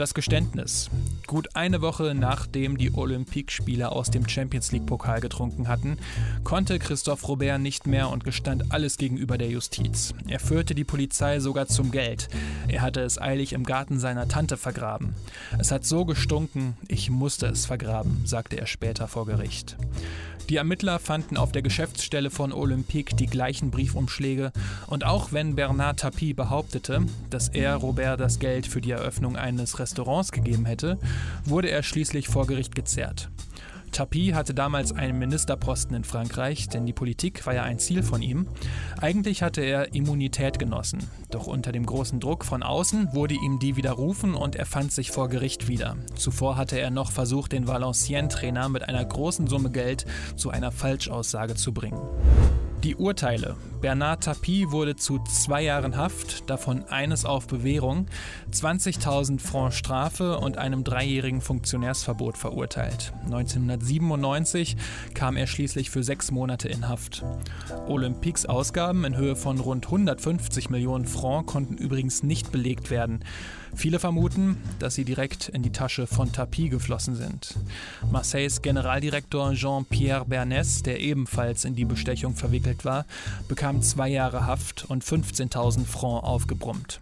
Das 0.02 0.14
Geständnis. 0.14 0.90
Gut 1.28 1.54
eine 1.54 1.80
Woche 1.80 2.16
nachdem 2.16 2.76
die 2.76 2.92
Olympique-Spieler 2.92 3.92
aus 3.92 4.10
dem 4.10 4.28
Champions 4.28 4.72
League-Pokal 4.72 5.20
getrunken 5.20 5.68
hatten, 5.68 5.96
konnte 6.42 6.80
Christophe 6.80 7.24
Robert 7.28 7.60
nicht 7.60 7.86
mehr 7.86 8.08
und 8.08 8.24
gestand 8.24 8.72
alles 8.72 8.96
gegenüber 8.96 9.38
der 9.38 9.48
Justiz. 9.48 10.12
Er 10.26 10.40
führte 10.40 10.74
die 10.74 10.82
Polizei 10.82 11.38
sogar 11.38 11.68
zum 11.68 11.92
Geld. 11.92 12.28
Er 12.66 12.82
hatte 12.82 13.00
es 13.02 13.22
eilig 13.22 13.52
im 13.52 13.62
Garten 13.62 14.00
seiner 14.00 14.26
Tante 14.26 14.56
vergraben. 14.56 15.14
Es 15.60 15.70
hat 15.70 15.84
so 15.84 16.04
gestunken, 16.04 16.76
ich 16.88 17.08
musste 17.08 17.46
es 17.46 17.66
vergraben, 17.66 18.22
sagte 18.24 18.56
er 18.56 18.66
später 18.66 19.06
vor 19.06 19.24
Gericht. 19.26 19.76
Die 20.48 20.56
Ermittler 20.56 20.98
fanden 20.98 21.36
auf 21.36 21.52
der 21.52 21.62
Geschäftsstelle 21.62 22.30
von 22.30 22.52
Olympique 22.52 23.16
die 23.16 23.26
gleichen 23.26 23.70
Briefumschläge 23.70 24.52
und 24.86 25.04
auch 25.04 25.32
wenn 25.32 25.54
Bernard 25.54 26.00
Tapie 26.00 26.34
behauptete, 26.34 27.02
dass 27.30 27.48
er 27.48 27.76
Robert 27.76 28.20
das 28.20 28.38
Geld 28.38 28.66
für 28.66 28.80
die 28.80 28.90
Eröffnung 28.90 29.36
eines 29.36 29.78
Restaurants 29.78 30.32
gegeben 30.32 30.66
hätte, 30.66 30.98
wurde 31.44 31.70
er 31.70 31.82
schließlich 31.82 32.28
vor 32.28 32.46
Gericht 32.46 32.74
gezerrt. 32.74 33.30
Tapie 33.92 34.34
hatte 34.34 34.54
damals 34.54 34.92
einen 34.92 35.18
Ministerposten 35.18 35.94
in 35.94 36.04
Frankreich, 36.04 36.68
denn 36.68 36.86
die 36.86 36.92
Politik 36.92 37.46
war 37.46 37.54
ja 37.54 37.62
ein 37.62 37.78
Ziel 37.78 38.02
von 38.02 38.22
ihm. 38.22 38.48
Eigentlich 39.00 39.42
hatte 39.42 39.60
er 39.60 39.94
Immunität 39.94 40.58
genossen, 40.58 40.98
doch 41.30 41.46
unter 41.46 41.72
dem 41.72 41.86
großen 41.86 42.18
Druck 42.18 42.44
von 42.44 42.62
außen 42.62 43.12
wurde 43.12 43.34
ihm 43.34 43.58
die 43.58 43.76
widerrufen 43.76 44.34
und 44.34 44.56
er 44.56 44.66
fand 44.66 44.92
sich 44.92 45.10
vor 45.10 45.28
Gericht 45.28 45.68
wieder. 45.68 45.96
Zuvor 46.16 46.56
hatte 46.56 46.80
er 46.80 46.90
noch 46.90 47.12
versucht, 47.12 47.52
den 47.52 47.68
Valenciennes-Trainer 47.68 48.68
mit 48.68 48.88
einer 48.88 49.04
großen 49.04 49.46
Summe 49.46 49.70
Geld 49.70 50.06
zu 50.36 50.50
einer 50.50 50.72
Falschaussage 50.72 51.54
zu 51.54 51.72
bringen. 51.72 52.00
Die 52.82 52.96
Urteile. 52.96 53.54
Bernard 53.80 54.24
Tapie 54.24 54.72
wurde 54.72 54.96
zu 54.96 55.20
zwei 55.20 55.62
Jahren 55.62 55.96
Haft, 55.96 56.50
davon 56.50 56.84
eines 56.88 57.24
auf 57.24 57.46
Bewährung, 57.46 58.06
20.000 58.50 59.38
Francs 59.38 59.76
Strafe 59.76 60.38
und 60.38 60.58
einem 60.58 60.82
dreijährigen 60.82 61.40
Funktionärsverbot 61.40 62.36
verurteilt. 62.36 63.12
1997 63.26 64.76
kam 65.14 65.36
er 65.36 65.46
schließlich 65.46 65.90
für 65.90 66.02
sechs 66.02 66.32
Monate 66.32 66.68
in 66.68 66.88
Haft. 66.88 67.24
Olympiques 67.86 68.46
Ausgaben 68.46 69.04
in 69.04 69.16
Höhe 69.16 69.36
von 69.36 69.60
rund 69.60 69.86
150 69.86 70.68
Millionen 70.68 71.04
Francs 71.04 71.52
konnten 71.52 71.76
übrigens 71.76 72.24
nicht 72.24 72.50
belegt 72.50 72.90
werden. 72.90 73.24
Viele 73.74 73.98
vermuten, 73.98 74.58
dass 74.78 74.94
sie 74.94 75.04
direkt 75.04 75.48
in 75.48 75.62
die 75.62 75.72
Tasche 75.72 76.06
von 76.06 76.30
Tapie 76.30 76.68
geflossen 76.68 77.16
sind. 77.16 77.56
Marseilles 78.10 78.62
Generaldirektor 78.62 79.54
Jean-Pierre 79.54 80.24
Bernès, 80.24 80.82
der 80.82 81.00
ebenfalls 81.00 81.64
in 81.64 81.74
die 81.74 81.84
Bestechung 81.84 82.34
verwickelt 82.34 82.84
war, 82.84 83.06
bekam 83.48 83.82
zwei 83.82 84.08
Jahre 84.08 84.46
Haft 84.46 84.84
und 84.84 85.04
15.000 85.04 85.86
Francs 85.86 86.24
aufgebrummt. 86.24 87.00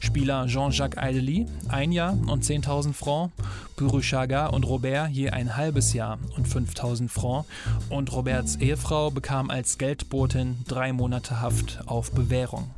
Spieler 0.00 0.46
Jean-Jacques 0.46 0.96
Aideli 0.96 1.46
ein 1.68 1.92
Jahr 1.92 2.12
und 2.26 2.44
10.000 2.44 2.92
Francs, 2.92 3.32
Buruchaga 3.76 4.46
und 4.46 4.64
Robert 4.64 5.10
je 5.10 5.30
ein 5.30 5.56
halbes 5.56 5.92
Jahr 5.92 6.18
und 6.36 6.46
5.000 6.46 7.08
Francs 7.08 7.48
und 7.88 8.12
Roberts 8.12 8.56
Ehefrau 8.56 9.10
bekam 9.10 9.50
als 9.50 9.76
Geldbotin 9.76 10.58
drei 10.68 10.92
Monate 10.92 11.40
Haft 11.40 11.80
auf 11.86 12.12
Bewährung. 12.12 12.70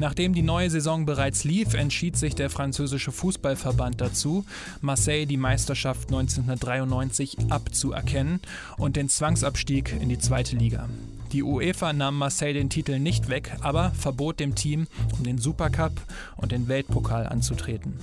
Nachdem 0.00 0.32
die 0.32 0.42
neue 0.42 0.70
Saison 0.70 1.04
bereits 1.04 1.44
lief, 1.44 1.74
entschied 1.74 2.16
sich 2.16 2.34
der 2.34 2.48
französische 2.48 3.12
Fußballverband 3.12 4.00
dazu, 4.00 4.46
Marseille 4.80 5.26
die 5.26 5.36
Meisterschaft 5.36 6.08
1993 6.08 7.36
abzuerkennen 7.50 8.40
und 8.78 8.96
den 8.96 9.10
Zwangsabstieg 9.10 9.94
in 10.00 10.08
die 10.08 10.18
zweite 10.18 10.56
Liga. 10.56 10.88
Die 11.32 11.42
UEFA 11.42 11.92
nahm 11.92 12.16
Marseille 12.16 12.54
den 12.54 12.70
Titel 12.70 12.98
nicht 12.98 13.28
weg, 13.28 13.54
aber 13.60 13.90
verbot 13.90 14.40
dem 14.40 14.54
Team, 14.54 14.86
um 15.18 15.22
den 15.22 15.36
Supercup 15.36 15.92
und 16.38 16.50
den 16.50 16.66
Weltpokal 16.66 17.26
anzutreten. 17.26 17.98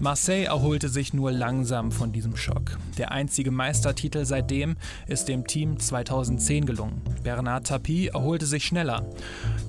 Marseille 0.00 0.44
erholte 0.46 0.88
sich 0.88 1.14
nur 1.14 1.30
langsam 1.30 1.92
von 1.92 2.12
diesem 2.12 2.36
Schock. 2.36 2.78
Der 2.98 3.12
einzige 3.12 3.52
Meistertitel 3.52 4.24
seitdem 4.24 4.76
ist 5.06 5.28
dem 5.28 5.46
Team 5.46 5.78
2010 5.78 6.66
gelungen. 6.66 7.00
Bernard 7.22 7.68
Tapie 7.68 8.08
erholte 8.08 8.44
sich 8.44 8.64
schneller, 8.64 9.06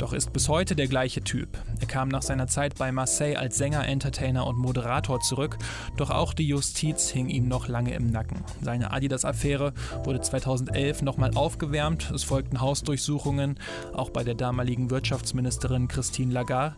doch 0.05 0.13
ist 0.13 0.33
bis 0.33 0.49
heute 0.49 0.75
der 0.75 0.85
gleiche 0.85 1.23
Typ. 1.23 1.57
Er 1.79 1.87
kam 1.87 2.09
nach 2.09 2.21
seiner 2.21 2.45
Zeit 2.45 2.75
bei 2.77 2.91
Marseille 2.91 3.37
als 3.37 3.57
Sänger, 3.57 3.87
Entertainer 3.87 4.45
und 4.45 4.55
Moderator 4.55 5.19
zurück, 5.19 5.57
doch 5.97 6.11
auch 6.11 6.35
die 6.35 6.47
Justiz 6.47 7.09
hing 7.09 7.27
ihm 7.27 7.47
noch 7.47 7.67
lange 7.67 7.95
im 7.95 8.11
Nacken. 8.11 8.43
Seine 8.61 8.91
Adidas-Affäre 8.91 9.73
wurde 10.03 10.21
2011 10.21 11.01
nochmal 11.01 11.31
aufgewärmt, 11.33 12.11
es 12.11 12.23
folgten 12.23 12.61
Hausdurchsuchungen, 12.61 13.57
auch 13.93 14.11
bei 14.11 14.23
der 14.23 14.35
damaligen 14.35 14.91
Wirtschaftsministerin 14.91 15.87
Christine 15.87 16.31
Lagarde. 16.31 16.75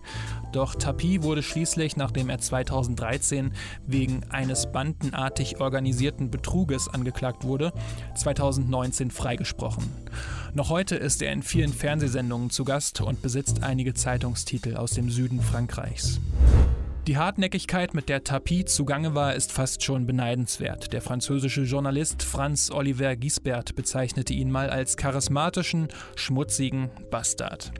Doch 0.54 0.76
Tapie 0.76 1.22
wurde 1.22 1.44
schließlich, 1.44 1.98
nachdem 1.98 2.30
er 2.30 2.40
2013 2.40 3.52
wegen 3.86 4.22
eines 4.30 4.72
bandenartig 4.72 5.60
organisierten 5.60 6.32
Betruges 6.32 6.88
angeklagt 6.88 7.44
wurde, 7.44 7.74
2019 8.16 9.12
freigesprochen. 9.12 9.84
Noch 10.58 10.72
heute 10.72 10.96
ist 10.96 11.22
er 11.22 11.32
in 11.34 11.44
vielen 11.44 11.72
Fernsehsendungen 11.72 12.50
zu 12.50 12.66
Gast 12.66 13.02
und 13.02 13.22
besitzt 13.22 13.62
einige 13.62 13.94
Zeitungstitel 13.94 14.76
aus 14.76 14.90
dem 14.90 15.12
Süden 15.12 15.40
Frankreichs. 15.40 16.20
Die 17.06 17.16
Hartnäckigkeit, 17.16 17.94
mit 17.94 18.10
der 18.10 18.24
Tapie 18.24 18.66
zugange 18.66 19.14
war, 19.14 19.36
ist 19.36 19.52
fast 19.52 19.84
schon 19.84 20.08
beneidenswert. 20.08 20.94
Der 20.94 21.04
französische 21.04 21.62
Journalist 21.62 22.24
Franz 22.24 22.72
Oliver 22.72 23.16
Gisbert 23.16 23.76
bezeichnete 23.76 24.34
ihn 24.34 24.50
mal 24.50 24.72
als 24.72 24.98
charismatischen, 24.98 25.90
schmutzigen 26.16 26.90
Bastard. 27.12 27.72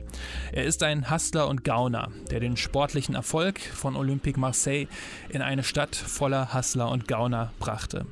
Er 0.52 0.62
ist 0.62 0.84
ein 0.84 1.10
Hustler 1.10 1.48
und 1.48 1.64
Gauner, 1.64 2.12
der 2.30 2.38
den 2.38 2.56
sportlichen 2.56 3.16
Erfolg 3.16 3.58
von 3.58 3.96
Olympique 3.96 4.38
Marseille 4.38 4.86
in 5.30 5.42
eine 5.42 5.64
Stadt 5.64 5.96
voller 5.96 6.54
Hustler 6.54 6.92
und 6.92 7.08
Gauner 7.08 7.52
brachte. 7.58 8.06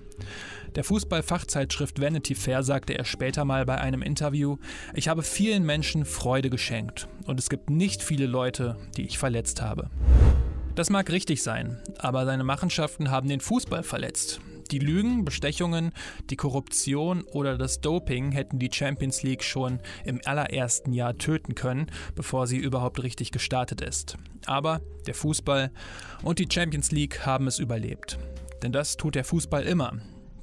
Der 0.77 0.85
Fußballfachzeitschrift 0.85 2.03
Vanity 2.03 2.35
Fair 2.35 2.63
sagte 2.63 2.99
er 2.99 3.07
später 3.07 3.47
mal 3.47 3.65
bei 3.65 3.81
einem 3.81 4.03
Interview, 4.03 4.59
ich 4.93 5.09
habe 5.09 5.23
vielen 5.23 5.65
Menschen 5.65 6.05
Freude 6.05 6.51
geschenkt 6.51 7.09
und 7.25 7.41
es 7.41 7.49
gibt 7.49 7.71
nicht 7.71 8.03
viele 8.03 8.27
Leute, 8.27 8.77
die 8.99 9.07
ich 9.07 9.17
verletzt 9.17 9.63
habe. 9.63 9.89
Das 10.75 10.91
mag 10.91 11.11
richtig 11.11 11.43
sein, 11.43 11.83
aber 11.97 12.27
seine 12.27 12.45
Machenschaften 12.45 13.11
haben 13.11 13.27
den 13.27 13.41
Fußball 13.41 13.85
verletzt. 13.85 14.43
Die 14.71 14.79
Lügen, 14.79 15.25
Bestechungen, 15.25 15.93
die 16.29 16.37
Korruption 16.37 17.23
oder 17.23 17.57
das 17.57 17.81
Doping 17.81 18.33
hätten 18.33 18.59
die 18.59 18.71
Champions 18.71 19.23
League 19.23 19.45
schon 19.45 19.81
im 20.05 20.21
allerersten 20.27 20.93
Jahr 20.93 21.17
töten 21.17 21.55
können, 21.55 21.87
bevor 22.15 22.47
sie 22.47 22.59
überhaupt 22.59 23.03
richtig 23.03 23.31
gestartet 23.31 23.81
ist. 23.81 24.19
Aber 24.45 24.83
der 25.07 25.15
Fußball 25.15 25.71
und 26.23 26.39
die 26.39 26.49
Champions 26.53 26.93
League 26.93 27.25
haben 27.25 27.47
es 27.47 27.59
überlebt. 27.59 28.19
Denn 28.63 28.73
das 28.73 28.99
tut 28.99 29.15
der 29.15 29.25
Fußball 29.25 29.63
immer. 29.63 29.95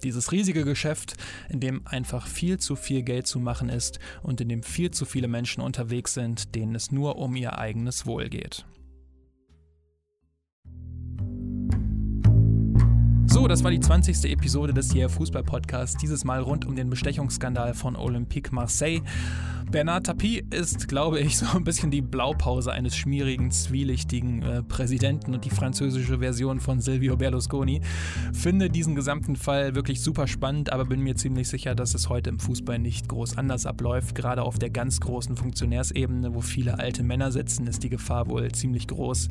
Dieses 0.04 0.32
riesige 0.32 0.66
Geschäft, 0.66 1.16
in 1.50 1.60
dem 1.60 1.88
einfach 1.88 2.28
viel 2.28 2.60
zu 2.60 2.76
viel 2.76 3.04
Geld 3.04 3.28
zu 3.28 3.40
machen 3.40 3.70
ist 3.70 4.00
und 4.22 4.42
in 4.42 4.50
dem 4.50 4.64
viel 4.64 4.92
zu 4.92 5.06
viele 5.06 5.28
Menschen 5.28 5.62
unterwegs 5.62 6.14
sind, 6.14 6.56
denen 6.56 6.76
es 6.76 6.92
nur 6.92 7.18
um 7.18 7.36
ihr 7.36 7.58
eigenes 7.58 8.06
Wohl 8.06 8.30
geht. 8.30 8.66
So, 13.34 13.48
das 13.48 13.64
war 13.64 13.72
die 13.72 13.80
20. 13.80 14.26
Episode 14.26 14.76
des 14.76 14.92
Hier 14.92 15.10
Fußball 15.10 15.42
Podcasts, 15.42 15.98
dieses 15.98 16.24
Mal 16.24 16.40
rund 16.40 16.68
um 16.68 16.76
den 16.76 16.92
Bestechungsskandal 16.92 17.74
von 17.74 17.96
Olympique 17.96 18.54
Marseille. 18.54 19.02
Bernard 19.72 20.06
Tapie 20.06 20.44
ist, 20.52 20.88
glaube 20.88 21.20
ich, 21.20 21.38
so 21.40 21.48
ein 21.58 21.64
bisschen 21.64 21.90
die 21.90 22.04
Blaupause 22.04 22.72
eines 22.72 22.96
schmierigen, 22.96 23.50
zwielichtigen 23.50 24.44
äh, 24.44 24.62
Präsidenten 24.62 25.34
und 25.34 25.46
die 25.46 25.50
französische 25.50 26.20
Version 26.20 26.60
von 26.60 26.80
Silvio 26.80 27.18
Berlusconi. 27.18 27.82
Finde 28.34 28.70
diesen 28.70 28.94
gesamten 28.94 29.36
Fall 29.36 29.74
wirklich 29.74 30.02
super 30.02 30.28
spannend, 30.28 30.72
aber 30.72 30.86
bin 30.86 31.00
mir 31.00 31.16
ziemlich 31.16 31.48
sicher, 31.48 31.74
dass 31.74 31.96
es 31.96 32.10
heute 32.10 32.30
im 32.30 32.40
Fußball 32.40 32.78
nicht 32.78 33.10
groß 33.10 33.36
anders 33.40 33.66
abläuft. 33.66 34.14
Gerade 34.14 34.44
auf 34.44 34.60
der 34.60 34.70
ganz 34.70 35.00
großen 35.00 35.36
Funktionärsebene, 35.36 36.36
wo 36.36 36.42
viele 36.42 36.78
alte 36.78 37.02
Männer 37.02 37.32
sitzen, 37.32 37.66
ist 37.66 37.82
die 37.82 37.90
Gefahr 37.90 38.30
wohl 38.30 38.52
ziemlich 38.52 38.88
groß. 38.88 39.28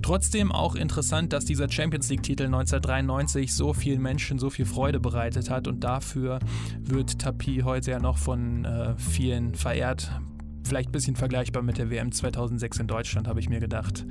Trotzdem 0.00 0.52
auch 0.52 0.74
interessant, 0.74 1.34
dass 1.34 1.44
dieser 1.44 1.70
Champions 1.70 2.08
League-Titel 2.08 2.44
1993 2.44 3.41
so 3.50 3.72
vielen 3.72 4.02
Menschen 4.02 4.38
so 4.38 4.50
viel 4.50 4.66
Freude 4.66 5.00
bereitet 5.00 5.50
hat 5.50 5.66
und 5.66 5.82
dafür 5.82 6.38
wird 6.78 7.18
Tapie 7.18 7.62
heute 7.62 7.90
ja 7.90 7.98
noch 7.98 8.18
von 8.18 8.64
äh, 8.64 8.94
vielen 8.96 9.54
verehrt. 9.54 10.10
Vielleicht 10.72 10.88
ein 10.88 10.92
bisschen 10.92 11.16
vergleichbar 11.16 11.62
mit 11.62 11.76
der 11.76 11.90
WM 11.90 12.12
2006 12.12 12.78
in 12.78 12.86
Deutschland, 12.86 13.28
habe 13.28 13.38
ich 13.40 13.50
mir 13.50 13.60
gedacht. 13.60 14.06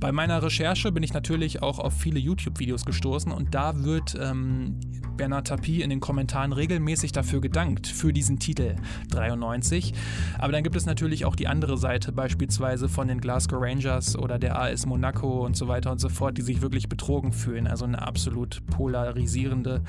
Bei 0.00 0.10
meiner 0.10 0.42
Recherche 0.42 0.90
bin 0.90 1.02
ich 1.02 1.12
natürlich 1.12 1.60
auch 1.60 1.78
auf 1.78 1.92
viele 1.92 2.18
YouTube-Videos 2.18 2.86
gestoßen 2.86 3.30
und 3.30 3.54
da 3.54 3.84
wird 3.84 4.16
ähm, 4.18 4.80
Bernard 5.18 5.48
Tapie 5.48 5.82
in 5.82 5.90
den 5.90 6.00
Kommentaren 6.00 6.54
regelmäßig 6.54 7.12
dafür 7.12 7.42
gedankt, 7.42 7.86
für 7.86 8.14
diesen 8.14 8.38
Titel 8.38 8.76
93. 9.10 9.92
Aber 10.38 10.50
dann 10.50 10.62
gibt 10.62 10.76
es 10.76 10.86
natürlich 10.86 11.26
auch 11.26 11.36
die 11.36 11.46
andere 11.46 11.76
Seite, 11.76 12.10
beispielsweise 12.10 12.88
von 12.88 13.06
den 13.06 13.20
Glasgow 13.20 13.60
Rangers 13.60 14.16
oder 14.16 14.38
der 14.38 14.58
AS 14.58 14.86
Monaco 14.86 15.44
und 15.44 15.58
so 15.58 15.68
weiter 15.68 15.92
und 15.92 16.00
so 16.00 16.08
fort, 16.08 16.38
die 16.38 16.42
sich 16.42 16.62
wirklich 16.62 16.88
betrogen 16.88 17.32
fühlen. 17.32 17.66
Also 17.66 17.84
eine 17.84 18.00
absolut 18.00 18.64
polarisierende 18.68 19.82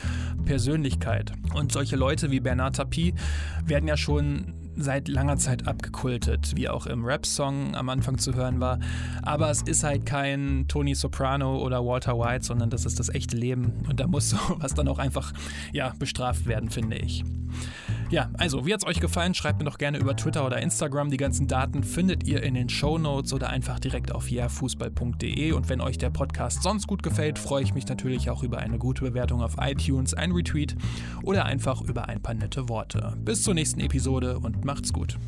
Persönlichkeit. 0.43 1.31
Und 1.53 1.71
solche 1.71 1.95
Leute 1.95 2.29
wie 2.29 2.41
Bernard 2.41 2.75
Tapie 2.75 3.13
werden 3.65 3.87
ja 3.87 3.95
schon 3.95 4.58
seit 4.79 5.07
langer 5.07 5.37
Zeit 5.37 5.67
abgekultet, 5.67 6.55
wie 6.55 6.69
auch 6.69 6.85
im 6.85 7.05
Rap-Song 7.05 7.75
am 7.75 7.89
Anfang 7.89 8.17
zu 8.17 8.33
hören 8.33 8.59
war. 8.59 8.79
Aber 9.21 9.49
es 9.49 9.61
ist 9.61 9.83
halt 9.83 10.05
kein 10.05 10.65
Tony 10.67 10.95
Soprano 10.95 11.57
oder 11.57 11.85
Walter 11.85 12.17
White, 12.17 12.45
sondern 12.45 12.69
das 12.69 12.85
ist 12.85 12.99
das 12.99 13.09
echte 13.09 13.35
Leben. 13.35 13.73
Und 13.87 13.99
da 13.99 14.07
muss 14.07 14.29
sowas 14.47 14.73
dann 14.73 14.87
auch 14.87 14.99
einfach 14.99 15.33
ja, 15.73 15.93
bestraft 15.99 16.45
werden, 16.45 16.69
finde 16.69 16.97
ich. 16.97 17.23
Ja, 18.09 18.31
also, 18.37 18.65
wie 18.65 18.73
hat 18.73 18.81
es 18.81 18.87
euch 18.87 18.99
gefallen? 18.99 19.35
Schreibt 19.35 19.59
mir 19.59 19.65
doch 19.65 19.77
gerne 19.77 19.99
über 19.99 20.15
Twitter 20.15 20.43
oder 20.43 20.59
Instagram. 20.59 21.11
Die 21.11 21.17
ganzen 21.17 21.47
Daten 21.47 21.83
findet 21.83 22.27
ihr 22.27 22.41
in 22.41 22.55
den 22.55 22.67
Show 22.67 22.97
Notes 22.97 23.33
oder 23.33 23.49
einfach 23.49 23.79
direkt 23.79 24.15
auf 24.15 24.31
jahrfußball.de. 24.31 25.51
Und 25.51 25.69
wenn 25.69 25.79
euch 25.79 25.99
der 25.99 26.09
Podcast 26.09 26.63
sonst 26.63 26.87
gut 26.87 27.03
gefällt, 27.03 27.37
freue 27.37 27.61
ich 27.61 27.75
mich 27.75 27.87
natürlich 27.87 28.31
auch 28.31 28.41
über 28.41 28.57
eine 28.57 28.79
gute 28.79 29.03
Bewertung 29.03 29.43
auf 29.43 29.57
iTunes, 29.59 30.15
ein 30.15 30.31
Retweet 30.31 30.75
oder 31.21 31.45
einfach 31.45 31.81
über 31.81 32.09
ein 32.09 32.19
paar 32.19 32.33
nette 32.33 32.67
Worte. 32.67 33.13
Bis 33.19 33.43
zur 33.43 33.53
nächsten 33.53 33.79
Episode 33.79 34.39
und 34.39 34.65
macht's 34.65 34.91
gut. 34.91 35.19